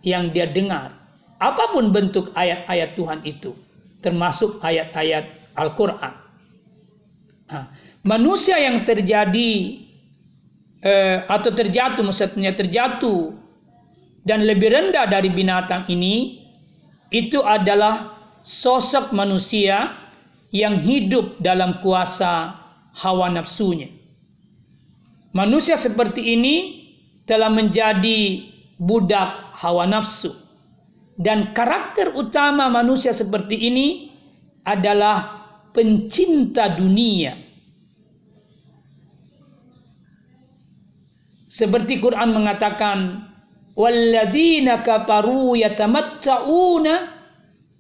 [0.04, 0.99] yang dia dengar.
[1.40, 3.56] Apa pun bentuk ayat-ayat Tuhan itu,
[4.04, 6.14] termasuk ayat-ayat Al-Quran.
[7.50, 7.66] Nah,
[8.04, 9.52] manusia yang terjadi
[10.84, 13.34] eh, atau terjatuh, maksudnya terjatuh
[14.28, 16.44] dan lebih rendah dari binatang ini,
[17.10, 19.96] itu adalah sosok manusia
[20.52, 22.58] yang hidup dalam kuasa
[23.00, 23.90] hawa nafsunya.
[25.32, 26.56] Manusia seperti ini
[27.30, 28.50] telah menjadi
[28.82, 30.34] budak hawa nafsu.
[31.20, 34.08] Dan karakter utama manusia seperti ini
[34.64, 35.44] adalah
[35.76, 37.36] pencinta dunia.
[41.50, 43.28] Seperti Quran mengatakan,
[43.76, 46.94] "Walladzina kafaru yatamatta'una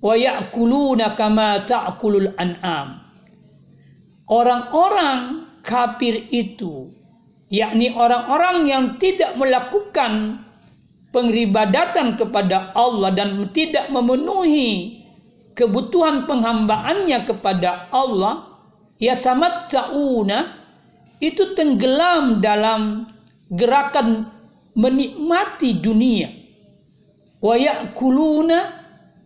[0.04, 3.08] wa ya'kuluna kama ta'kulul an'am."
[4.28, 6.91] Orang-orang kafir itu
[7.47, 10.43] yakni orang-orang yang tidak melakukan
[11.10, 15.02] pengribadatan kepada Allah dan tidak memenuhi
[15.58, 18.62] kebutuhan penghambaannya kepada Allah
[19.02, 20.60] ya tamatta'una
[21.19, 23.10] itu tenggelam dalam
[23.52, 24.30] gerakan
[24.78, 26.30] menikmati dunia
[27.41, 28.60] wa ya'kuluna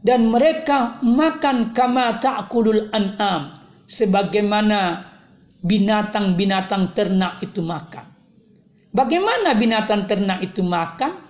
[0.04, 5.14] dan mereka makan kama ta'kulul an'am sebagaimana
[5.64, 8.06] binatang-binatang ternak itu makan.
[8.94, 11.23] Bagaimana binatang ternak itu makan?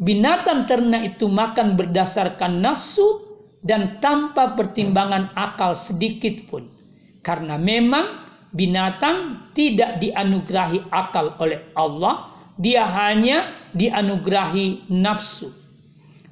[0.00, 3.20] Binatang ternak itu makan berdasarkan nafsu
[3.60, 6.72] dan tanpa pertimbangan akal sedikit pun.
[7.20, 8.24] Karena memang
[8.56, 15.52] binatang tidak dianugerahi akal oleh Allah, dia hanya dianugerahi nafsu.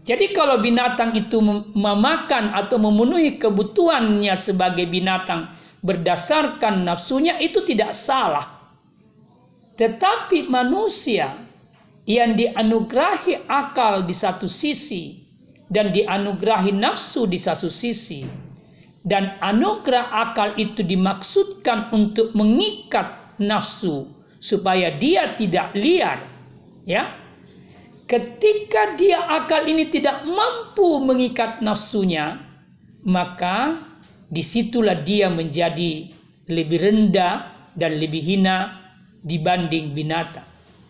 [0.08, 1.36] Jadi kalau binatang itu
[1.76, 5.52] memakan atau memenuhi kebutuhannya sebagai binatang
[5.84, 8.72] berdasarkan nafsunya itu tidak salah.
[9.76, 11.47] Tetapi manusia
[12.08, 15.20] yang dianugerahi akal di satu sisi
[15.68, 18.24] dan dianugerahi nafsu di satu sisi.
[19.04, 24.08] Dan anugerah akal itu dimaksudkan untuk mengikat nafsu
[24.40, 26.24] supaya dia tidak liar
[26.88, 27.12] ya.
[28.08, 32.40] Ketika dia akal ini tidak mampu mengikat nafsunya
[33.04, 33.84] maka
[34.32, 36.08] di situlah dia menjadi
[36.48, 38.80] lebih rendah dan lebih hina
[39.20, 40.47] dibanding binatang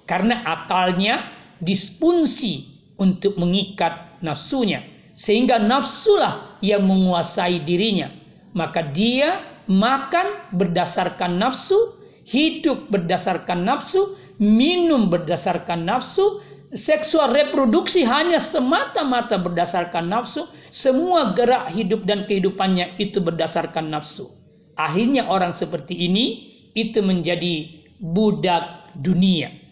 [0.08, 1.28] karena akalnya
[1.60, 4.82] disfungsi untuk mengikat nafsunya.
[5.12, 8.08] Sehingga nafsulah yang menguasai dirinya.
[8.56, 11.76] Maka dia makan berdasarkan nafsu
[12.24, 16.40] hidup berdasarkan nafsu minum berdasarkan nafsu
[16.72, 24.32] seksual reproduksi hanya semata-mata berdasarkan nafsu semua gerak hidup dan kehidupannya itu berdasarkan nafsu.
[24.78, 29.67] Akhirnya orang seperti ini itu menjadi budak dunia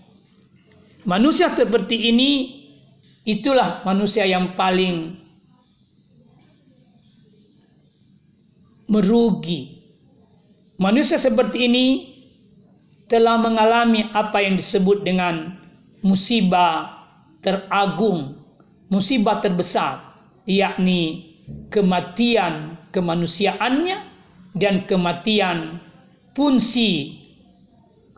[1.06, 2.30] Manusia seperti ini
[3.22, 5.14] itulah manusia yang paling
[8.90, 9.86] merugi.
[10.82, 11.86] Manusia seperti ini
[13.06, 15.54] telah mengalami apa yang disebut dengan
[16.02, 17.06] musibah
[17.38, 18.42] teragung,
[18.90, 20.02] musibah terbesar,
[20.42, 21.38] yakni
[21.70, 23.98] kematian kemanusiaannya
[24.58, 25.78] dan kematian
[26.34, 27.22] fungsi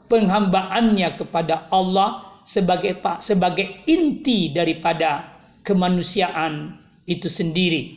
[0.09, 7.97] penghambaannya kepada Allah sebagai sebagai inti daripada kemanusiaan itu sendiri.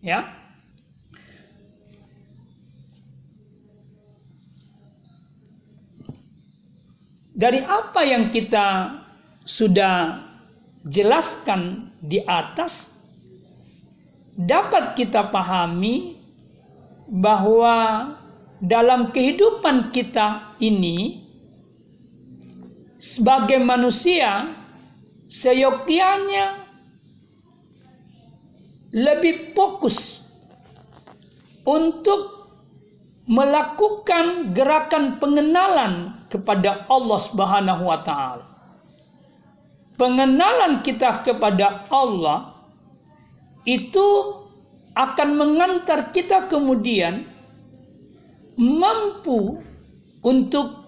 [0.00, 0.36] Ya.
[7.36, 9.00] Dari apa yang kita
[9.48, 10.20] sudah
[10.84, 12.92] jelaskan di atas
[14.36, 16.16] dapat kita pahami
[17.08, 18.08] bahwa
[18.60, 21.19] dalam kehidupan kita ini
[23.00, 24.52] sebagai manusia
[25.32, 26.68] seyogyanya
[28.92, 30.20] lebih fokus
[31.64, 32.52] untuk
[33.24, 38.46] melakukan gerakan pengenalan kepada Allah Subhanahu wa taala.
[39.96, 42.58] Pengenalan kita kepada Allah
[43.64, 44.06] itu
[44.96, 47.28] akan mengantar kita kemudian
[48.58, 49.60] mampu
[50.24, 50.79] untuk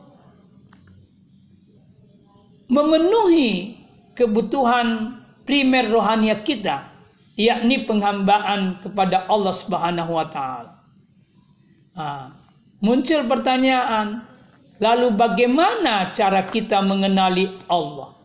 [2.72, 3.76] memenuhi
[4.16, 6.88] kebutuhan primer rohania kita
[7.36, 10.72] yakni penghambaan kepada Allah Subhanahu wa taala.
[12.80, 14.24] Muncul pertanyaan,
[14.80, 18.16] lalu bagaimana cara kita mengenali Allah?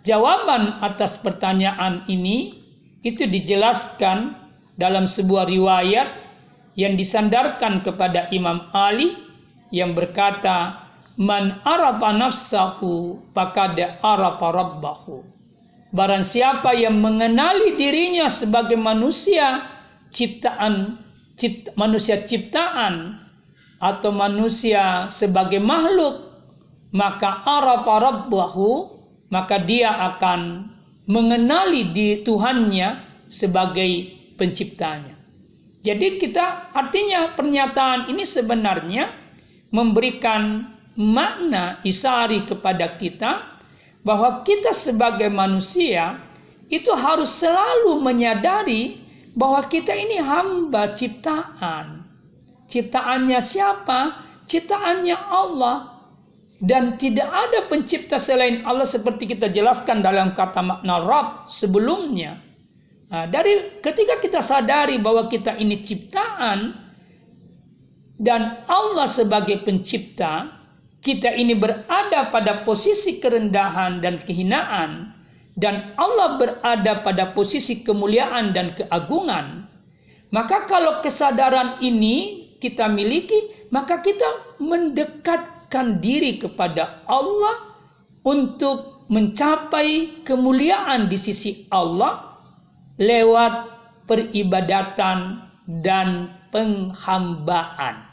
[0.00, 2.56] Jawaban atas pertanyaan ini
[3.04, 4.32] itu dijelaskan
[4.80, 6.08] dalam sebuah riwayat
[6.72, 9.12] yang disandarkan kepada Imam Ali
[9.68, 15.26] yang berkata Man arafa nafsahu faqad arafa rabbahu.
[15.90, 19.66] Barang siapa yang mengenali dirinya sebagai manusia
[20.14, 21.02] ciptaan
[21.34, 23.18] cipt, manusia ciptaan
[23.82, 26.30] atau manusia sebagai makhluk
[26.94, 28.70] maka arafa rabbahu
[29.30, 30.70] maka dia akan
[31.06, 35.18] mengenali di Tuhannya sebagai penciptanya.
[35.80, 39.10] Jadi kita artinya pernyataan ini sebenarnya
[39.72, 40.66] memberikan
[40.98, 43.60] makna isari kepada kita
[44.02, 46.18] bahwa kita sebagai manusia
[46.70, 49.02] itu harus selalu menyadari
[49.34, 52.06] bahwa kita ini hamba ciptaan.
[52.70, 54.00] Ciptaannya siapa?
[54.46, 55.98] Ciptaannya Allah.
[56.60, 62.36] Dan tidak ada pencipta selain Allah seperti kita jelaskan dalam kata makna Rab sebelumnya.
[63.08, 66.76] Nah, dari ketika kita sadari bahwa kita ini ciptaan
[68.20, 70.59] dan Allah sebagai pencipta,
[71.00, 75.16] kita ini berada pada posisi kerendahan dan kehinaan
[75.56, 79.68] dan Allah berada pada posisi kemuliaan dan keagungan
[80.30, 87.70] maka kalau kesadaran ini kita miliki maka kita mendekatkan diri kepada Allah
[88.22, 92.38] untuk mencapai kemuliaan di sisi Allah
[93.00, 93.66] lewat
[94.06, 95.40] peribadatan
[95.82, 98.06] dan penghambaan.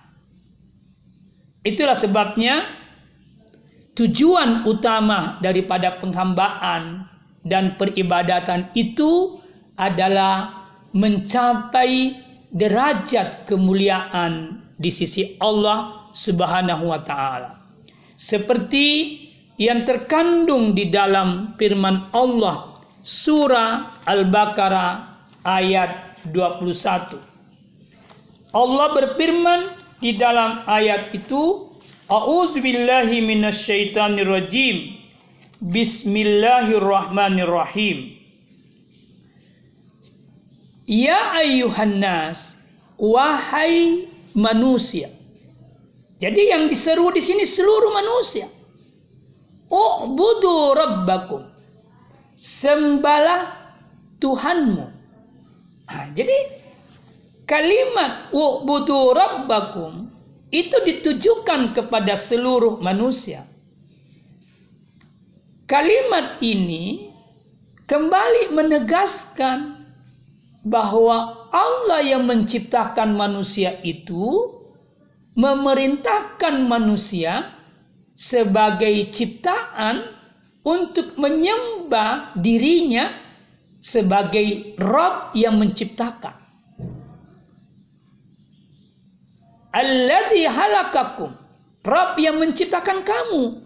[1.65, 2.76] Itulah sebabnya
[3.97, 7.09] tujuan utama daripada penghambaan
[7.41, 9.41] dan peribadatan itu
[9.73, 12.13] adalah mencapai
[12.53, 17.57] derajat kemuliaan di sisi Allah Subhanahu wa taala.
[18.17, 19.19] Seperti
[19.57, 24.91] yang terkandung di dalam firman Allah surah Al-Baqarah
[25.45, 27.17] ayat 21.
[28.53, 29.61] Allah berfirman
[30.01, 31.66] di dalam ayat itu,
[32.07, 34.95] A'udzubillahi minasyaitonirrajim.
[35.59, 38.15] Bismillahirrahmanirrahim.
[40.87, 42.55] Ya ayyuhan nas,
[42.95, 45.11] wahai manusia.
[46.23, 48.47] Jadi yang diseru di sini seluruh manusia.
[49.67, 51.43] U'budu rabbakum.
[52.39, 53.51] Sembahlah
[54.23, 54.87] Tuhanmu.
[55.91, 56.55] Nah, jadi
[57.43, 60.06] kalimat u'budu rabbakum
[60.47, 63.43] itu ditujukan kepada seluruh manusia.
[65.67, 67.11] Kalimat ini
[67.83, 69.83] kembali menegaskan
[70.63, 74.55] bahwa Allah yang menciptakan manusia itu
[75.35, 77.51] memerintahkan manusia
[78.15, 80.15] sebagai ciptaan
[80.63, 83.11] untuk menyembah dirinya
[83.83, 86.46] sebagai Rob yang menciptakan.
[89.77, 91.37] Alladhi halakakum.
[91.85, 93.61] Rob yang menciptakan kamu.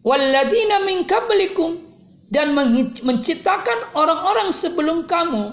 [0.00, 1.84] Walladina min kablikum.
[2.32, 2.56] Dan
[3.04, 5.52] menciptakan orang-orang sebelum kamu.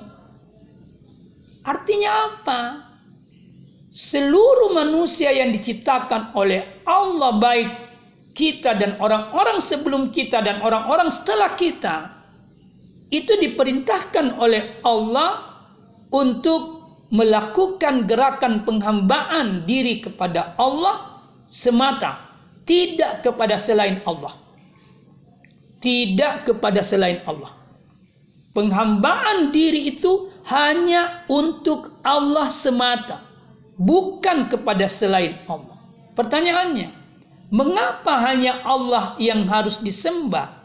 [1.64, 2.86] Artinya apa?
[3.96, 7.70] seluruh manusia yang diciptakan oleh Allah baik
[8.36, 12.12] kita dan orang-orang sebelum kita dan orang-orang setelah kita
[13.08, 15.64] itu diperintahkan oleh Allah
[16.12, 16.75] untuk
[17.14, 22.34] melakukan gerakan penghambaan diri kepada Allah semata
[22.66, 24.34] tidak kepada selain Allah
[25.82, 27.54] tidak kepada selain Allah
[28.56, 33.26] penghambaan diri itu hanya untuk Allah semata
[33.76, 35.76] bukan kepada selain Allah.
[36.16, 36.90] Pertanyaannya,
[37.52, 40.64] mengapa hanya Allah yang harus disembah?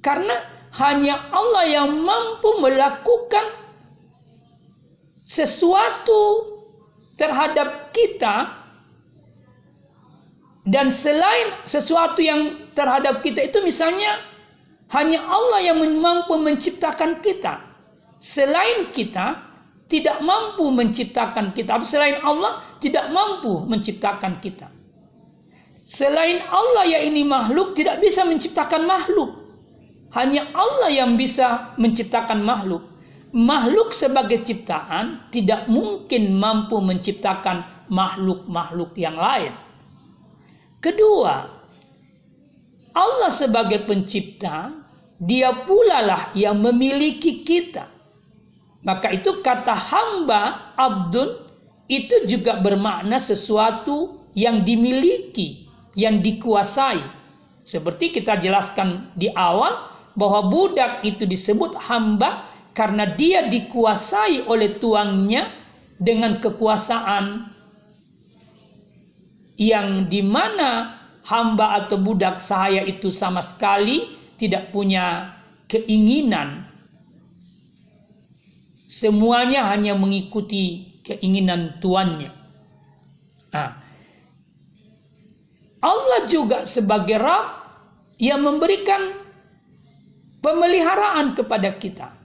[0.00, 0.32] Karena
[0.80, 3.67] hanya Allah yang mampu melakukan
[5.28, 6.56] sesuatu
[7.20, 8.56] terhadap kita
[10.64, 14.24] dan selain sesuatu yang terhadap kita itu misalnya
[14.88, 17.60] hanya Allah yang mampu menciptakan kita.
[18.18, 19.44] Selain kita
[19.88, 24.68] tidak mampu menciptakan kita atau selain Allah tidak mampu menciptakan kita.
[25.88, 29.44] Selain Allah ya ini makhluk tidak bisa menciptakan makhluk.
[30.12, 32.84] Hanya Allah yang bisa menciptakan makhluk.
[33.28, 39.52] Makhluk sebagai ciptaan tidak mungkin mampu menciptakan makhluk-makhluk yang lain.
[40.80, 41.44] Kedua,
[42.96, 44.72] Allah sebagai pencipta,
[45.20, 47.90] dia pula lah yang memiliki kita.
[48.80, 51.44] Maka itu kata hamba abdun
[51.90, 55.68] itu juga bermakna sesuatu yang dimiliki,
[55.98, 57.02] yang dikuasai.
[57.66, 59.84] Seperti kita jelaskan di awal
[60.16, 62.47] bahwa budak itu disebut hamba
[62.78, 65.50] karena dia dikuasai oleh tuangnya
[65.98, 67.50] dengan kekuasaan
[69.58, 75.34] yang di mana hamba atau budak saya itu sama sekali tidak punya
[75.66, 76.68] keinginan
[78.88, 82.32] Semuanya hanya mengikuti keinginan tuannya.
[83.52, 83.70] Nah,
[85.84, 87.46] Allah juga sebagai Rab
[88.16, 89.12] yang memberikan
[90.40, 92.17] pemeliharaan kepada kita.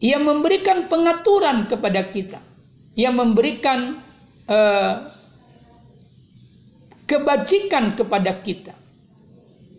[0.00, 2.40] Ia memberikan pengaturan kepada kita.
[2.96, 4.00] Ia memberikan
[4.48, 5.12] uh,
[7.04, 8.72] kebajikan kepada kita.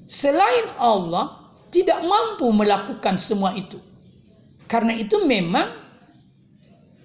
[0.06, 1.42] Selain Allah
[1.74, 3.82] tidak mampu melakukan semua itu.
[4.70, 5.82] Karena itu memang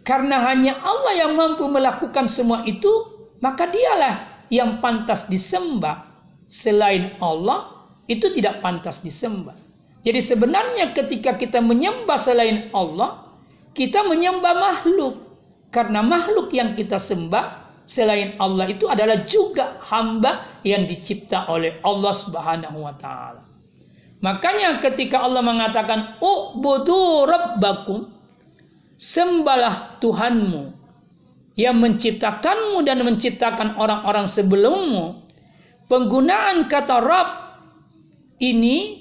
[0.06, 2.86] karena hanya Allah yang mampu melakukan semua itu,
[3.42, 6.06] maka dialah yang pantas disembah.
[6.46, 9.65] Selain Allah itu tidak pantas disembah.
[10.06, 13.26] Jadi sebenarnya ketika kita menyembah selain Allah,
[13.74, 15.26] kita menyembah makhluk.
[15.74, 22.14] Karena makhluk yang kita sembah selain Allah itu adalah juga hamba yang dicipta oleh Allah
[22.14, 23.42] Subhanahu wa taala.
[24.22, 28.08] Makanya ketika Allah mengatakan ubudu rabbakum
[28.96, 30.72] sembahlah Tuhanmu
[31.58, 35.26] yang menciptakanmu dan menciptakan orang-orang sebelummu.
[35.90, 37.30] Penggunaan kata Rabb
[38.40, 38.95] ini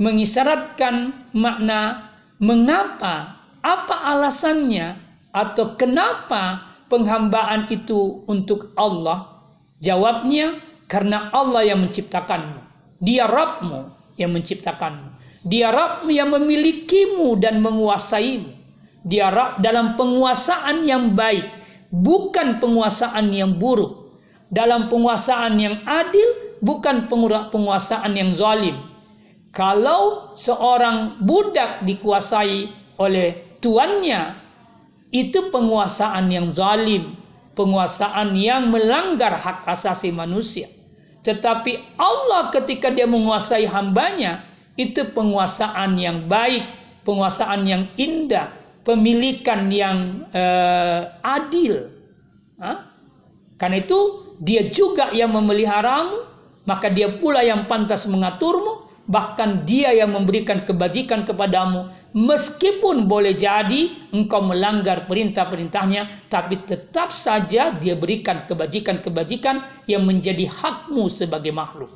[0.00, 4.96] mengisyaratkan makna mengapa, apa alasannya
[5.30, 9.44] atau kenapa penghambaan itu untuk Allah?
[9.84, 12.64] Jawabnya karena Allah yang menciptakanmu.
[13.04, 15.20] Dia Rabbmu yang menciptakanmu.
[15.40, 18.52] Dia Rabb yang memilikimu dan menguasaimu.
[19.08, 21.48] Dia Rabb dalam penguasaan yang baik,
[21.88, 24.12] bukan penguasaan yang buruk.
[24.52, 28.89] Dalam penguasaan yang adil, bukan penguasaan yang zalim.
[29.50, 32.70] Kalau seorang budak dikuasai
[33.02, 34.38] oleh tuannya,
[35.10, 37.18] itu penguasaan yang zalim,
[37.58, 40.70] penguasaan yang melanggar hak asasi manusia.
[41.26, 44.46] Tetapi Allah ketika dia menguasai hambanya,
[44.78, 46.64] itu penguasaan yang baik,
[47.02, 48.54] penguasaan yang indah,
[48.86, 51.90] pemilikan yang uh, adil.
[53.60, 53.98] Karena itu
[54.40, 56.24] dia juga yang memeliharamu,
[56.64, 58.79] maka dia pula yang pantas mengaturmu,
[59.10, 67.74] bahkan dia yang memberikan kebajikan kepadamu, meskipun boleh jadi engkau melanggar perintah-perintahnya, tapi tetap saja
[67.74, 71.90] dia berikan kebajikan-kebajikan yang menjadi hakmu sebagai makhluk.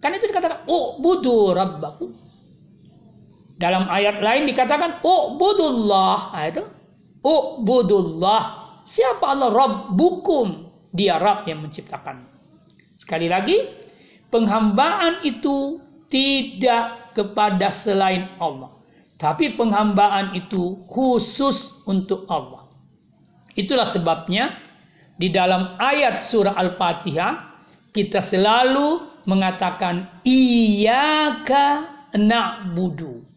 [0.00, 2.08] Kan itu dikatakan, oh budu rabbaku.
[3.60, 6.32] Dalam ayat lain dikatakan, oh budullah.
[6.32, 6.64] Nah, itu,
[7.20, 8.42] oh budullah.
[8.88, 10.72] Siapa Allah Rabbukum?
[10.96, 12.24] Dia Rabb yang menciptakan.
[12.96, 13.60] Sekali lagi,
[14.32, 15.78] penghambaan itu
[16.10, 18.74] tidak kepada selain Allah.
[19.16, 22.66] Tapi penghambaan itu khusus untuk Allah.
[23.54, 24.58] Itulah sebabnya
[25.20, 27.32] di dalam ayat surah Al-Fatihah
[27.92, 31.86] kita selalu mengatakan iyyaka
[32.16, 33.28] na'budu.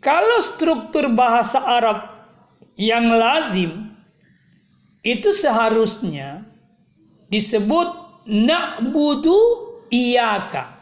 [0.00, 2.12] Kalau struktur bahasa Arab
[2.76, 3.93] yang lazim
[5.04, 6.48] itu seharusnya
[7.28, 7.88] disebut
[8.24, 9.36] na'budu
[9.92, 10.80] iyaka.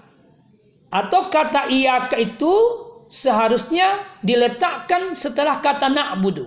[0.95, 2.53] Atau kata iyaka itu
[3.11, 6.47] seharusnya diletakkan setelah kata na'budu.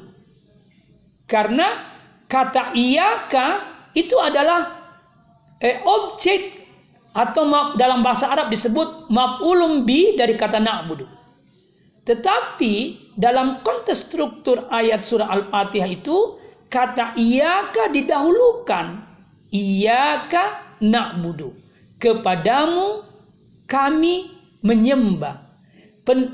[1.28, 1.92] Karena
[2.32, 4.72] kata iyaka itu adalah
[5.60, 6.64] eh, objek
[7.16, 11.08] atau dalam bahasa Arab disebut maf'ulun bi dari kata na'budu.
[12.06, 12.74] Tetapi
[13.18, 16.38] dalam konteks struktur ayat surah Al-Fatihah itu
[16.76, 19.08] kata iyaka didahulukan.
[19.48, 21.56] Iyaka na'budu.
[21.96, 23.08] Kepadamu
[23.64, 25.48] kami menyembah.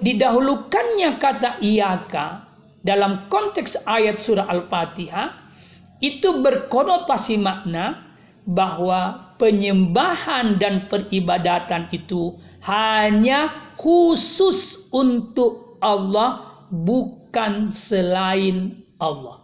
[0.02, 2.50] Didahulukannya kata iyaka
[2.82, 5.54] dalam konteks ayat surah Al-Fatihah
[6.02, 8.10] itu berkonotasi makna
[8.44, 19.41] bahwa penyembahan dan peribadatan itu hanya khusus untuk Allah bukan selain Allah.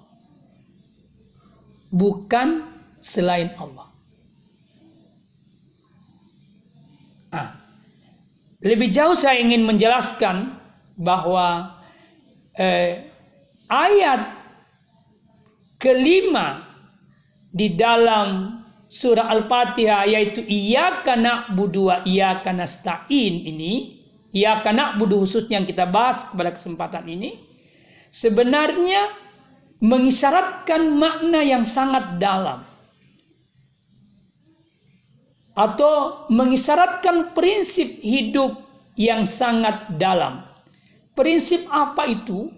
[1.92, 2.68] Bukan
[3.00, 3.88] selain Allah.
[7.32, 7.50] Ah.
[8.64, 10.58] Lebih jauh saya ingin menjelaskan
[10.98, 11.78] bahwa
[12.58, 13.06] eh,
[13.70, 14.34] ayat
[15.78, 16.66] kelima
[17.54, 18.60] di dalam
[18.90, 24.02] surah Al-Fatihah yaitu iyyaka na'budu wa iyyaka nasta'in ini,
[24.34, 27.38] iyyaka na'budu khususnya yang kita bahas pada kesempatan ini
[28.10, 29.27] sebenarnya
[29.78, 32.66] mengisyaratkan makna yang sangat dalam
[35.58, 38.62] atau mengisyaratkan prinsip hidup
[38.94, 40.46] yang sangat dalam.
[41.18, 42.54] Prinsip apa itu?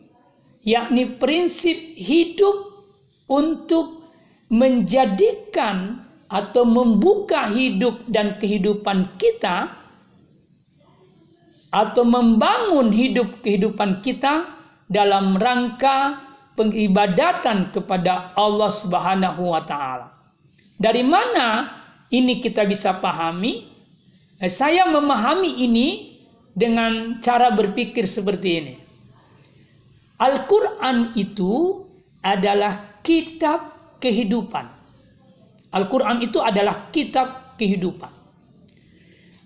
[0.67, 2.83] Yakni prinsip hidup
[3.31, 4.03] untuk
[4.51, 9.71] menjadikan atau membuka hidup dan kehidupan kita
[11.71, 14.51] atau membangun hidup kehidupan kita
[14.91, 16.28] dalam rangka
[16.59, 20.11] pengibadatan kepada Allah Subhanahu wa taala.
[20.75, 21.71] Dari mana
[22.11, 23.71] ini kita bisa pahami?
[24.43, 25.87] Eh, saya memahami ini
[26.51, 28.75] dengan cara berpikir seperti ini.
[30.19, 31.83] Al-Quran itu
[32.19, 34.67] adalah kitab kehidupan.
[35.71, 38.11] Al-Quran itu adalah kitab kehidupan.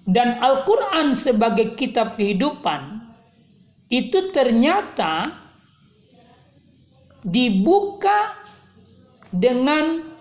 [0.09, 3.05] Dan Al-Quran sebagai kitab kehidupan
[3.93, 5.42] itu ternyata
[7.23, 8.35] dibuka
[9.33, 10.13] dengan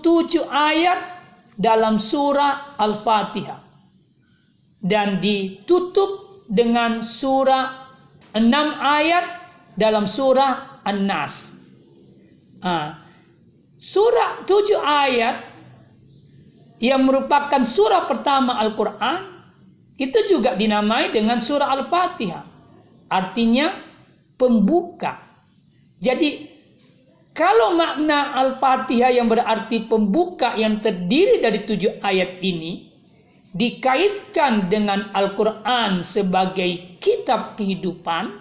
[0.00, 1.00] tujuh ayat
[1.56, 3.60] dalam surah Al-Fatihah.
[4.84, 7.88] Dan ditutup dengan surah
[8.36, 9.24] enam ayat
[9.80, 11.48] dalam surah An-Nas.
[12.60, 13.00] Ah,
[13.80, 15.40] surah tujuh ayat
[16.84, 19.32] yang merupakan surah pertama Al-Quran
[19.96, 22.44] itu juga dinamai dengan surah Al-Fatihah.
[23.08, 23.72] Artinya
[24.36, 25.23] pembuka.
[26.04, 26.54] Jadi
[27.34, 32.94] Kalau makna Al-Fatihah yang berarti pembuka yang terdiri dari tujuh ayat ini
[33.50, 38.38] dikaitkan dengan Al-Quran sebagai kitab kehidupan,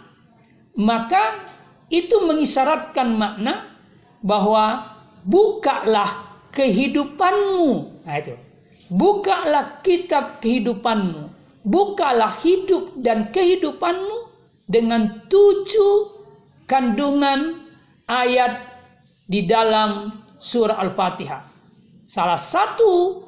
[0.77, 1.41] maka
[1.89, 3.65] itu mengisyaratkan makna
[4.21, 4.93] bahwa
[5.25, 7.97] bukalah kehidupanmu.
[8.05, 8.37] Nah itu.
[8.93, 11.33] Bukalah kitab kehidupanmu.
[11.65, 14.29] Bukalah hidup dan kehidupanmu
[14.69, 16.12] dengan tujuh
[16.67, 17.67] kandungan
[18.07, 18.63] ayat
[19.27, 21.47] di dalam surah Al-Fatihah.
[22.07, 23.23] Salah satu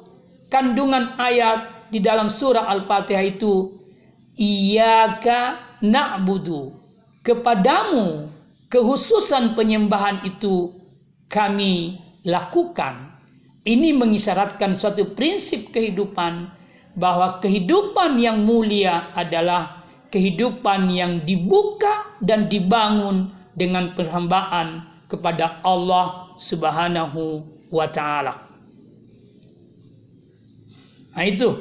[0.52, 3.72] kandungan ayat di dalam surah Al-Fatihah itu
[4.36, 6.76] Iyaka na'budu.
[7.24, 8.28] Kepadamu
[8.68, 10.76] kehususan penyembahan itu
[11.32, 13.16] kami lakukan.
[13.66, 16.52] Ini mengisyaratkan suatu prinsip kehidupan
[16.94, 19.75] bahwa kehidupan yang mulia adalah
[20.16, 28.48] kehidupan yang dibuka dan dibangun dengan perhambaan kepada Allah Subhanahu wa taala.
[31.12, 31.52] Nah itu.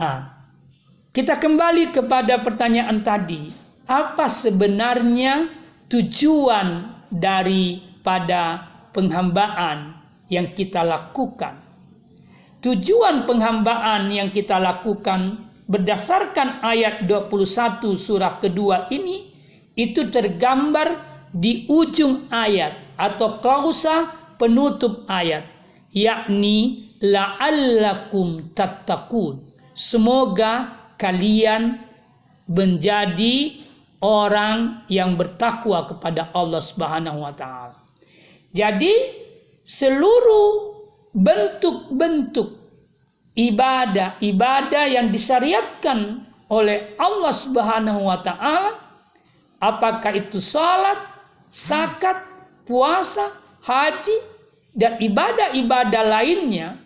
[0.00, 0.48] Nah,
[1.12, 3.52] kita kembali kepada pertanyaan tadi.
[3.84, 5.52] Apa sebenarnya
[5.92, 8.64] tujuan daripada
[8.96, 10.00] penghambaan
[10.32, 11.60] yang kita lakukan?
[12.64, 19.32] Tujuan penghambaan yang kita lakukan berdasarkan ayat 21 surah kedua ini
[19.74, 21.00] itu tergambar
[21.34, 25.48] di ujung ayat atau klausa penutup ayat
[25.90, 29.42] yakni la'allakum tattaqun
[29.74, 31.80] semoga kalian
[32.46, 33.64] menjadi
[34.04, 37.80] orang yang bertakwa kepada Allah Subhanahu wa taala.
[38.52, 38.92] Jadi
[39.64, 40.76] seluruh
[41.16, 42.63] bentuk-bentuk
[43.34, 48.78] ibadah-ibadah yang disyariatkan oleh Allah Subhanahu wa taala
[49.58, 51.00] apakah itu salat,
[51.50, 52.20] zakat,
[52.68, 54.16] puasa, haji,
[54.74, 56.78] dan ibadah-ibadah lainnya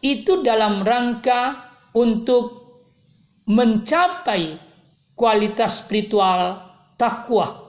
[0.00, 2.60] itu dalam rangka untuk
[3.50, 4.56] mencapai
[5.18, 7.68] kualitas spiritual takwa.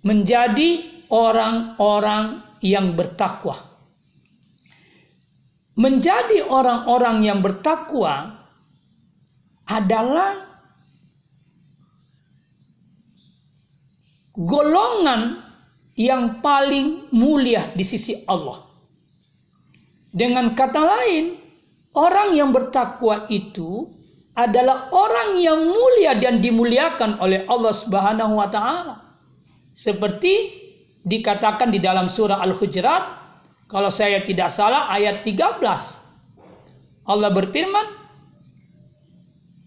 [0.00, 3.69] Menjadi orang-orang yang bertakwa.
[5.80, 8.36] Menjadi orang-orang yang bertakwa
[9.64, 10.44] adalah
[14.36, 15.40] golongan
[15.96, 18.60] yang paling mulia di sisi Allah.
[20.12, 21.40] Dengan kata lain,
[21.96, 23.88] orang yang bertakwa itu
[24.36, 28.96] adalah orang yang mulia dan dimuliakan oleh Allah Subhanahu wa taala.
[29.76, 30.56] Seperti
[31.04, 33.19] dikatakan di dalam surah Al-Hujurat,
[33.70, 35.62] kalau saya tidak salah ayat 13.
[37.06, 37.86] Allah berfirman,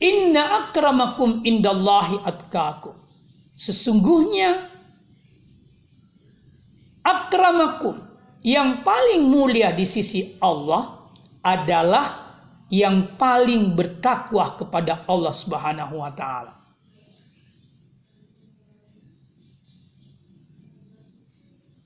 [0.04, 3.00] "Inna akramakum indallahi atkakum."
[3.56, 4.68] Sesungguhnya
[7.00, 8.04] akramakum
[8.44, 11.08] yang paling mulia di sisi Allah
[11.40, 12.36] adalah
[12.68, 16.60] yang paling bertakwa kepada Allah Subhanahu wa taala.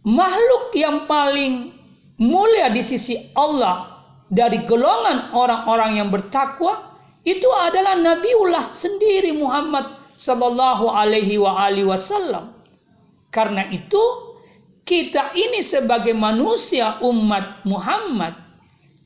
[0.07, 1.76] Makhluk yang paling
[2.17, 3.97] mulia di sisi Allah
[4.27, 12.55] dari golongan orang-orang yang bertakwa itu adalah Nabiullah sendiri Muhammad sallallahu alaihi wa alihi wasallam.
[13.29, 14.01] Karena itu
[14.87, 18.47] kita ini sebagai manusia umat Muhammad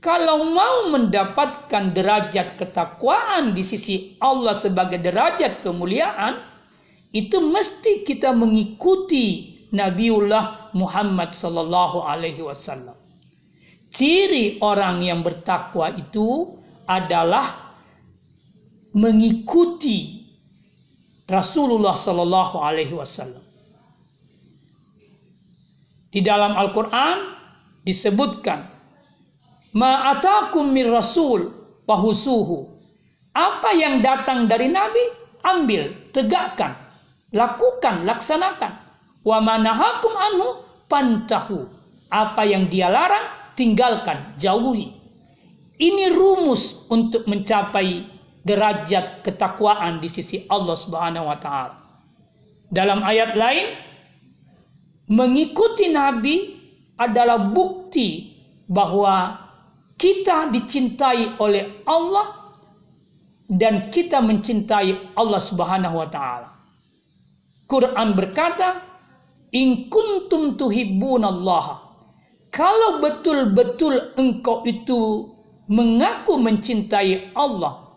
[0.01, 6.41] kalau mau mendapatkan derajat ketakwaan di sisi Allah sebagai derajat kemuliaan
[7.14, 13.01] itu mesti kita mengikuti Nabiullah Muhammad sallallahu alaihi wasallam.
[13.91, 16.55] Ciri orang yang bertakwa itu
[16.87, 17.75] adalah
[18.95, 20.23] mengikuti
[21.27, 23.43] Rasulullah Sallallahu Alaihi Wasallam.
[26.11, 27.17] Di dalam Al-Quran
[27.87, 28.67] disebutkan,
[29.71, 31.55] Ma'atakum min rasul
[31.87, 32.67] pahusuhu.
[33.31, 34.99] Apa yang datang dari Nabi,
[35.47, 36.75] ambil, tegakkan,
[37.31, 38.75] lakukan, laksanakan.
[39.23, 40.47] Wa manahakum anhu
[40.91, 41.71] pantahu.
[42.11, 44.95] Apa yang dia larang, tinggalkan, jauhi.
[45.82, 48.06] Ini rumus untuk mencapai
[48.45, 51.78] derajat ketakwaan di sisi Allah Subhanahu wa taala.
[52.72, 53.68] Dalam ayat lain
[55.12, 56.58] mengikuti nabi
[56.95, 58.38] adalah bukti
[58.70, 59.41] bahwa
[59.97, 62.56] kita dicintai oleh Allah
[63.52, 66.49] dan kita mencintai Allah Subhanahu wa taala.
[67.68, 68.82] Quran berkata,
[69.52, 71.90] "In kuntum tuhibbunallaha."
[72.52, 75.32] Kalau betul-betul engkau itu
[75.72, 77.91] mengaku mencintai Allah,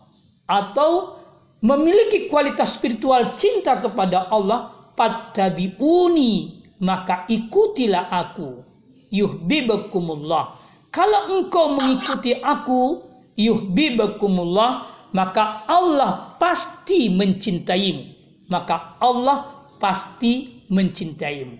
[0.47, 1.19] atau
[1.59, 8.63] memiliki kualitas spiritual cinta kepada Allah, fattabi'uni, maka ikutilah aku.
[9.11, 10.59] Yuhibbukumullah.
[10.93, 13.03] Kalau engkau mengikuti aku,
[13.35, 18.15] yuhibbukumullah, maka Allah pasti mencintaimu.
[18.47, 21.57] Maka Allah pasti mencintaimu.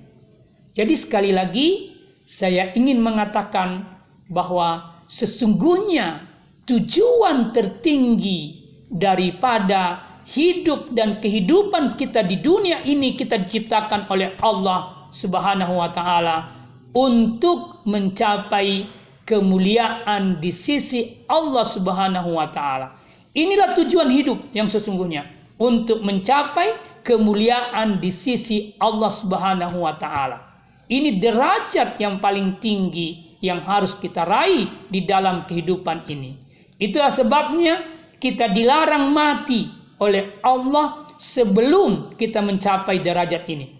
[0.75, 1.94] Jadi sekali lagi
[2.25, 3.85] saya ingin mengatakan
[4.33, 6.25] bahwa sesungguhnya
[6.65, 15.77] tujuan tertinggi daripada hidup dan kehidupan kita di dunia ini kita diciptakan oleh Allah Subhanahu
[15.77, 16.49] wa taala
[16.97, 18.89] untuk mencapai
[19.29, 22.97] kemuliaan di sisi Allah Subhanahu wa taala.
[23.37, 25.29] Inilah tujuan hidup yang sesungguhnya
[25.61, 30.44] untuk mencapai kemuliaan di sisi Allah Subhanahu wa taala.
[30.85, 36.37] Ini derajat yang paling tinggi yang harus kita raih di dalam kehidupan ini.
[36.77, 37.81] Itulah sebabnya
[38.21, 39.69] kita dilarang mati
[40.01, 43.75] oleh Allah sebelum kita mencapai derajat ini.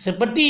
[0.00, 0.46] Seperti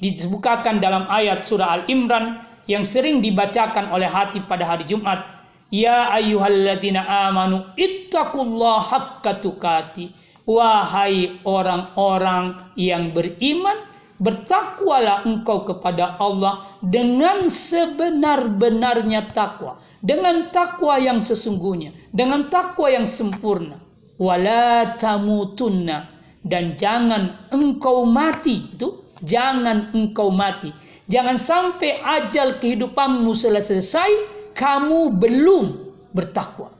[0.00, 5.20] disebutkan dalam ayat surah Al-Imran yang sering dibacakan oleh hati pada hari Jumat.
[5.68, 10.12] Ya ayyuhalladzina amanu ittaqullaha haqqa tukati.
[10.44, 13.80] Wahai orang-orang yang beriman,
[14.24, 23.84] bertakwalah engkau kepada Allah dengan sebenar-benarnya takwa, dengan takwa yang sesungguhnya, dengan takwa yang sempurna.
[24.16, 26.16] Wala tamutunna.
[26.44, 28.76] Dan jangan engkau mati.
[28.76, 30.72] Itu jangan engkau mati.
[31.08, 34.10] Jangan sampai ajal kehidupanmu selesai
[34.52, 35.64] kamu belum
[36.12, 36.72] bertakwa.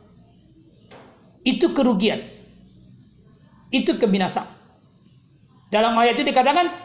[1.44, 2.24] Itu kerugian.
[3.72, 4.48] Itu kebinasaan.
[5.72, 6.83] Dalam ayat itu dikatakan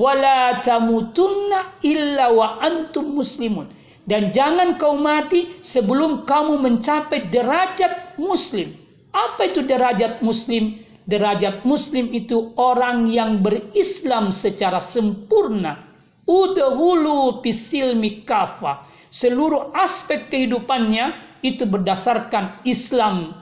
[0.00, 3.68] wala tamutunna illa wa antum muslimun
[4.08, 8.80] dan jangan kau mati sebelum kamu mencapai derajat muslim
[9.10, 10.82] apa itu derajat muslim?
[11.10, 15.82] Derajat muslim itu orang yang berislam secara sempurna.
[16.30, 18.86] Udhulu pisilmi kafa.
[19.10, 23.34] Seluruh aspek kehidupannya itu berdasarkan Islam.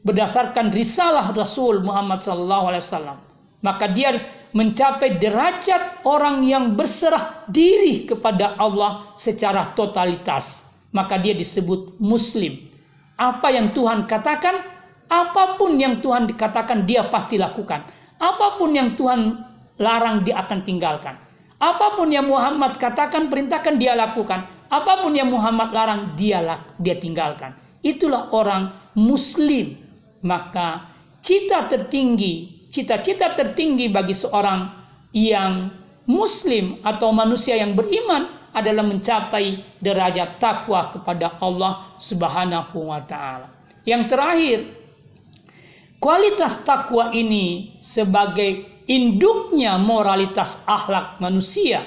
[0.00, 3.20] Berdasarkan risalah Rasul Muhammad SAW.
[3.60, 4.24] Maka dia
[4.54, 10.62] mencapai derajat orang yang berserah diri kepada Allah secara totalitas.
[10.94, 12.70] Maka dia disebut muslim.
[13.18, 14.62] Apa yang Tuhan katakan,
[15.10, 17.82] apa pun yang Tuhan dikatakan dia pasti lakukan.
[18.22, 19.42] Apa pun yang Tuhan
[19.82, 21.18] larang dia akan tinggalkan.
[21.58, 24.46] Apa pun yang Muhammad katakan, perintahkan dia lakukan.
[24.70, 27.58] Apa pun yang Muhammad larang dia dia tinggalkan.
[27.82, 29.82] Itulah orang muslim.
[30.22, 34.66] Maka cita tertinggi, cita-cita tertinggi bagi seorang
[35.14, 35.70] yang
[36.10, 43.46] muslim atau manusia yang beriman adalah mencapai derajat takwa kepada Allah Subhanahu wa taala.
[43.86, 44.58] Yang terakhir,
[46.02, 51.86] kualitas takwa ini sebagai induknya moralitas akhlak manusia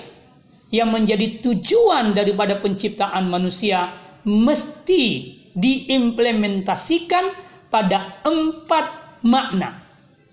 [0.72, 3.92] yang menjadi tujuan daripada penciptaan manusia
[4.28, 7.32] mesti diimplementasikan
[7.72, 9.87] pada empat makna.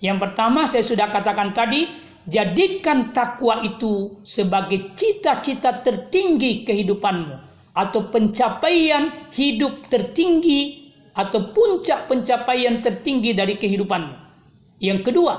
[0.05, 7.37] Yang pertama saya sudah katakan tadi, Jadikan takwa itu sebagai cita-cita tertinggi kehidupanmu
[7.77, 14.17] atau pencapaian hidup tertinggi atau puncak pencapaian tertinggi dari kehidupanmu.
[14.81, 15.35] Yang kedua,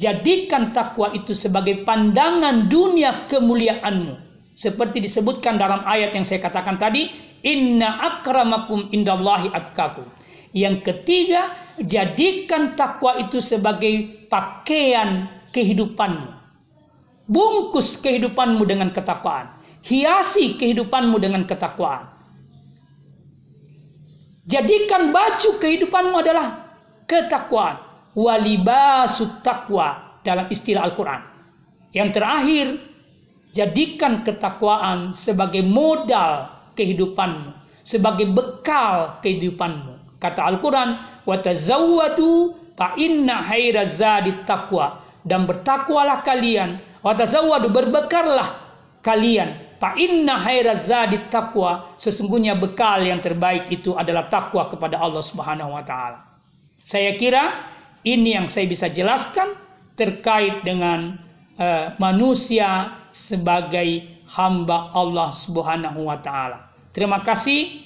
[0.00, 4.16] jadikan takwa itu sebagai pandangan dunia kemuliaanmu.
[4.56, 7.12] Seperti disebutkan dalam ayat yang saya katakan tadi,
[7.44, 10.15] inna akramakum indallahi atkakum.
[10.56, 16.32] Yang ketiga, jadikan takwa itu sebagai pakaian kehidupanmu.
[17.28, 19.52] Bungkus kehidupanmu dengan ketakwaan.
[19.84, 22.08] Hiasi kehidupanmu dengan ketakwaan.
[24.48, 26.72] Jadikan baju kehidupanmu adalah
[27.04, 27.76] ketakwaan.
[28.16, 31.20] Walibasut takwa dalam istilah Al-Quran.
[31.92, 32.66] Yang terakhir,
[33.52, 37.52] jadikan ketakwaan sebagai modal kehidupanmu.
[37.84, 39.95] Sebagai bekal kehidupanmu.
[40.16, 43.44] Kata Al-Quran, watazawwadu fa inna
[44.48, 48.62] taqwa dan bertakwalah kalian watazawwadu berbekarlah
[49.02, 50.40] kalian fa inna
[51.28, 56.24] taqwa sesungguhnya bekal yang terbaik itu adalah takwa kepada Allah Subhanahu wa taala.
[56.86, 57.72] Saya kira
[58.06, 59.58] ini yang saya bisa jelaskan
[59.98, 61.18] terkait dengan
[61.58, 64.04] uh, manusia sebagai
[64.36, 66.70] hamba Allah Subhanahu wa taala.
[66.92, 67.85] Terima kasih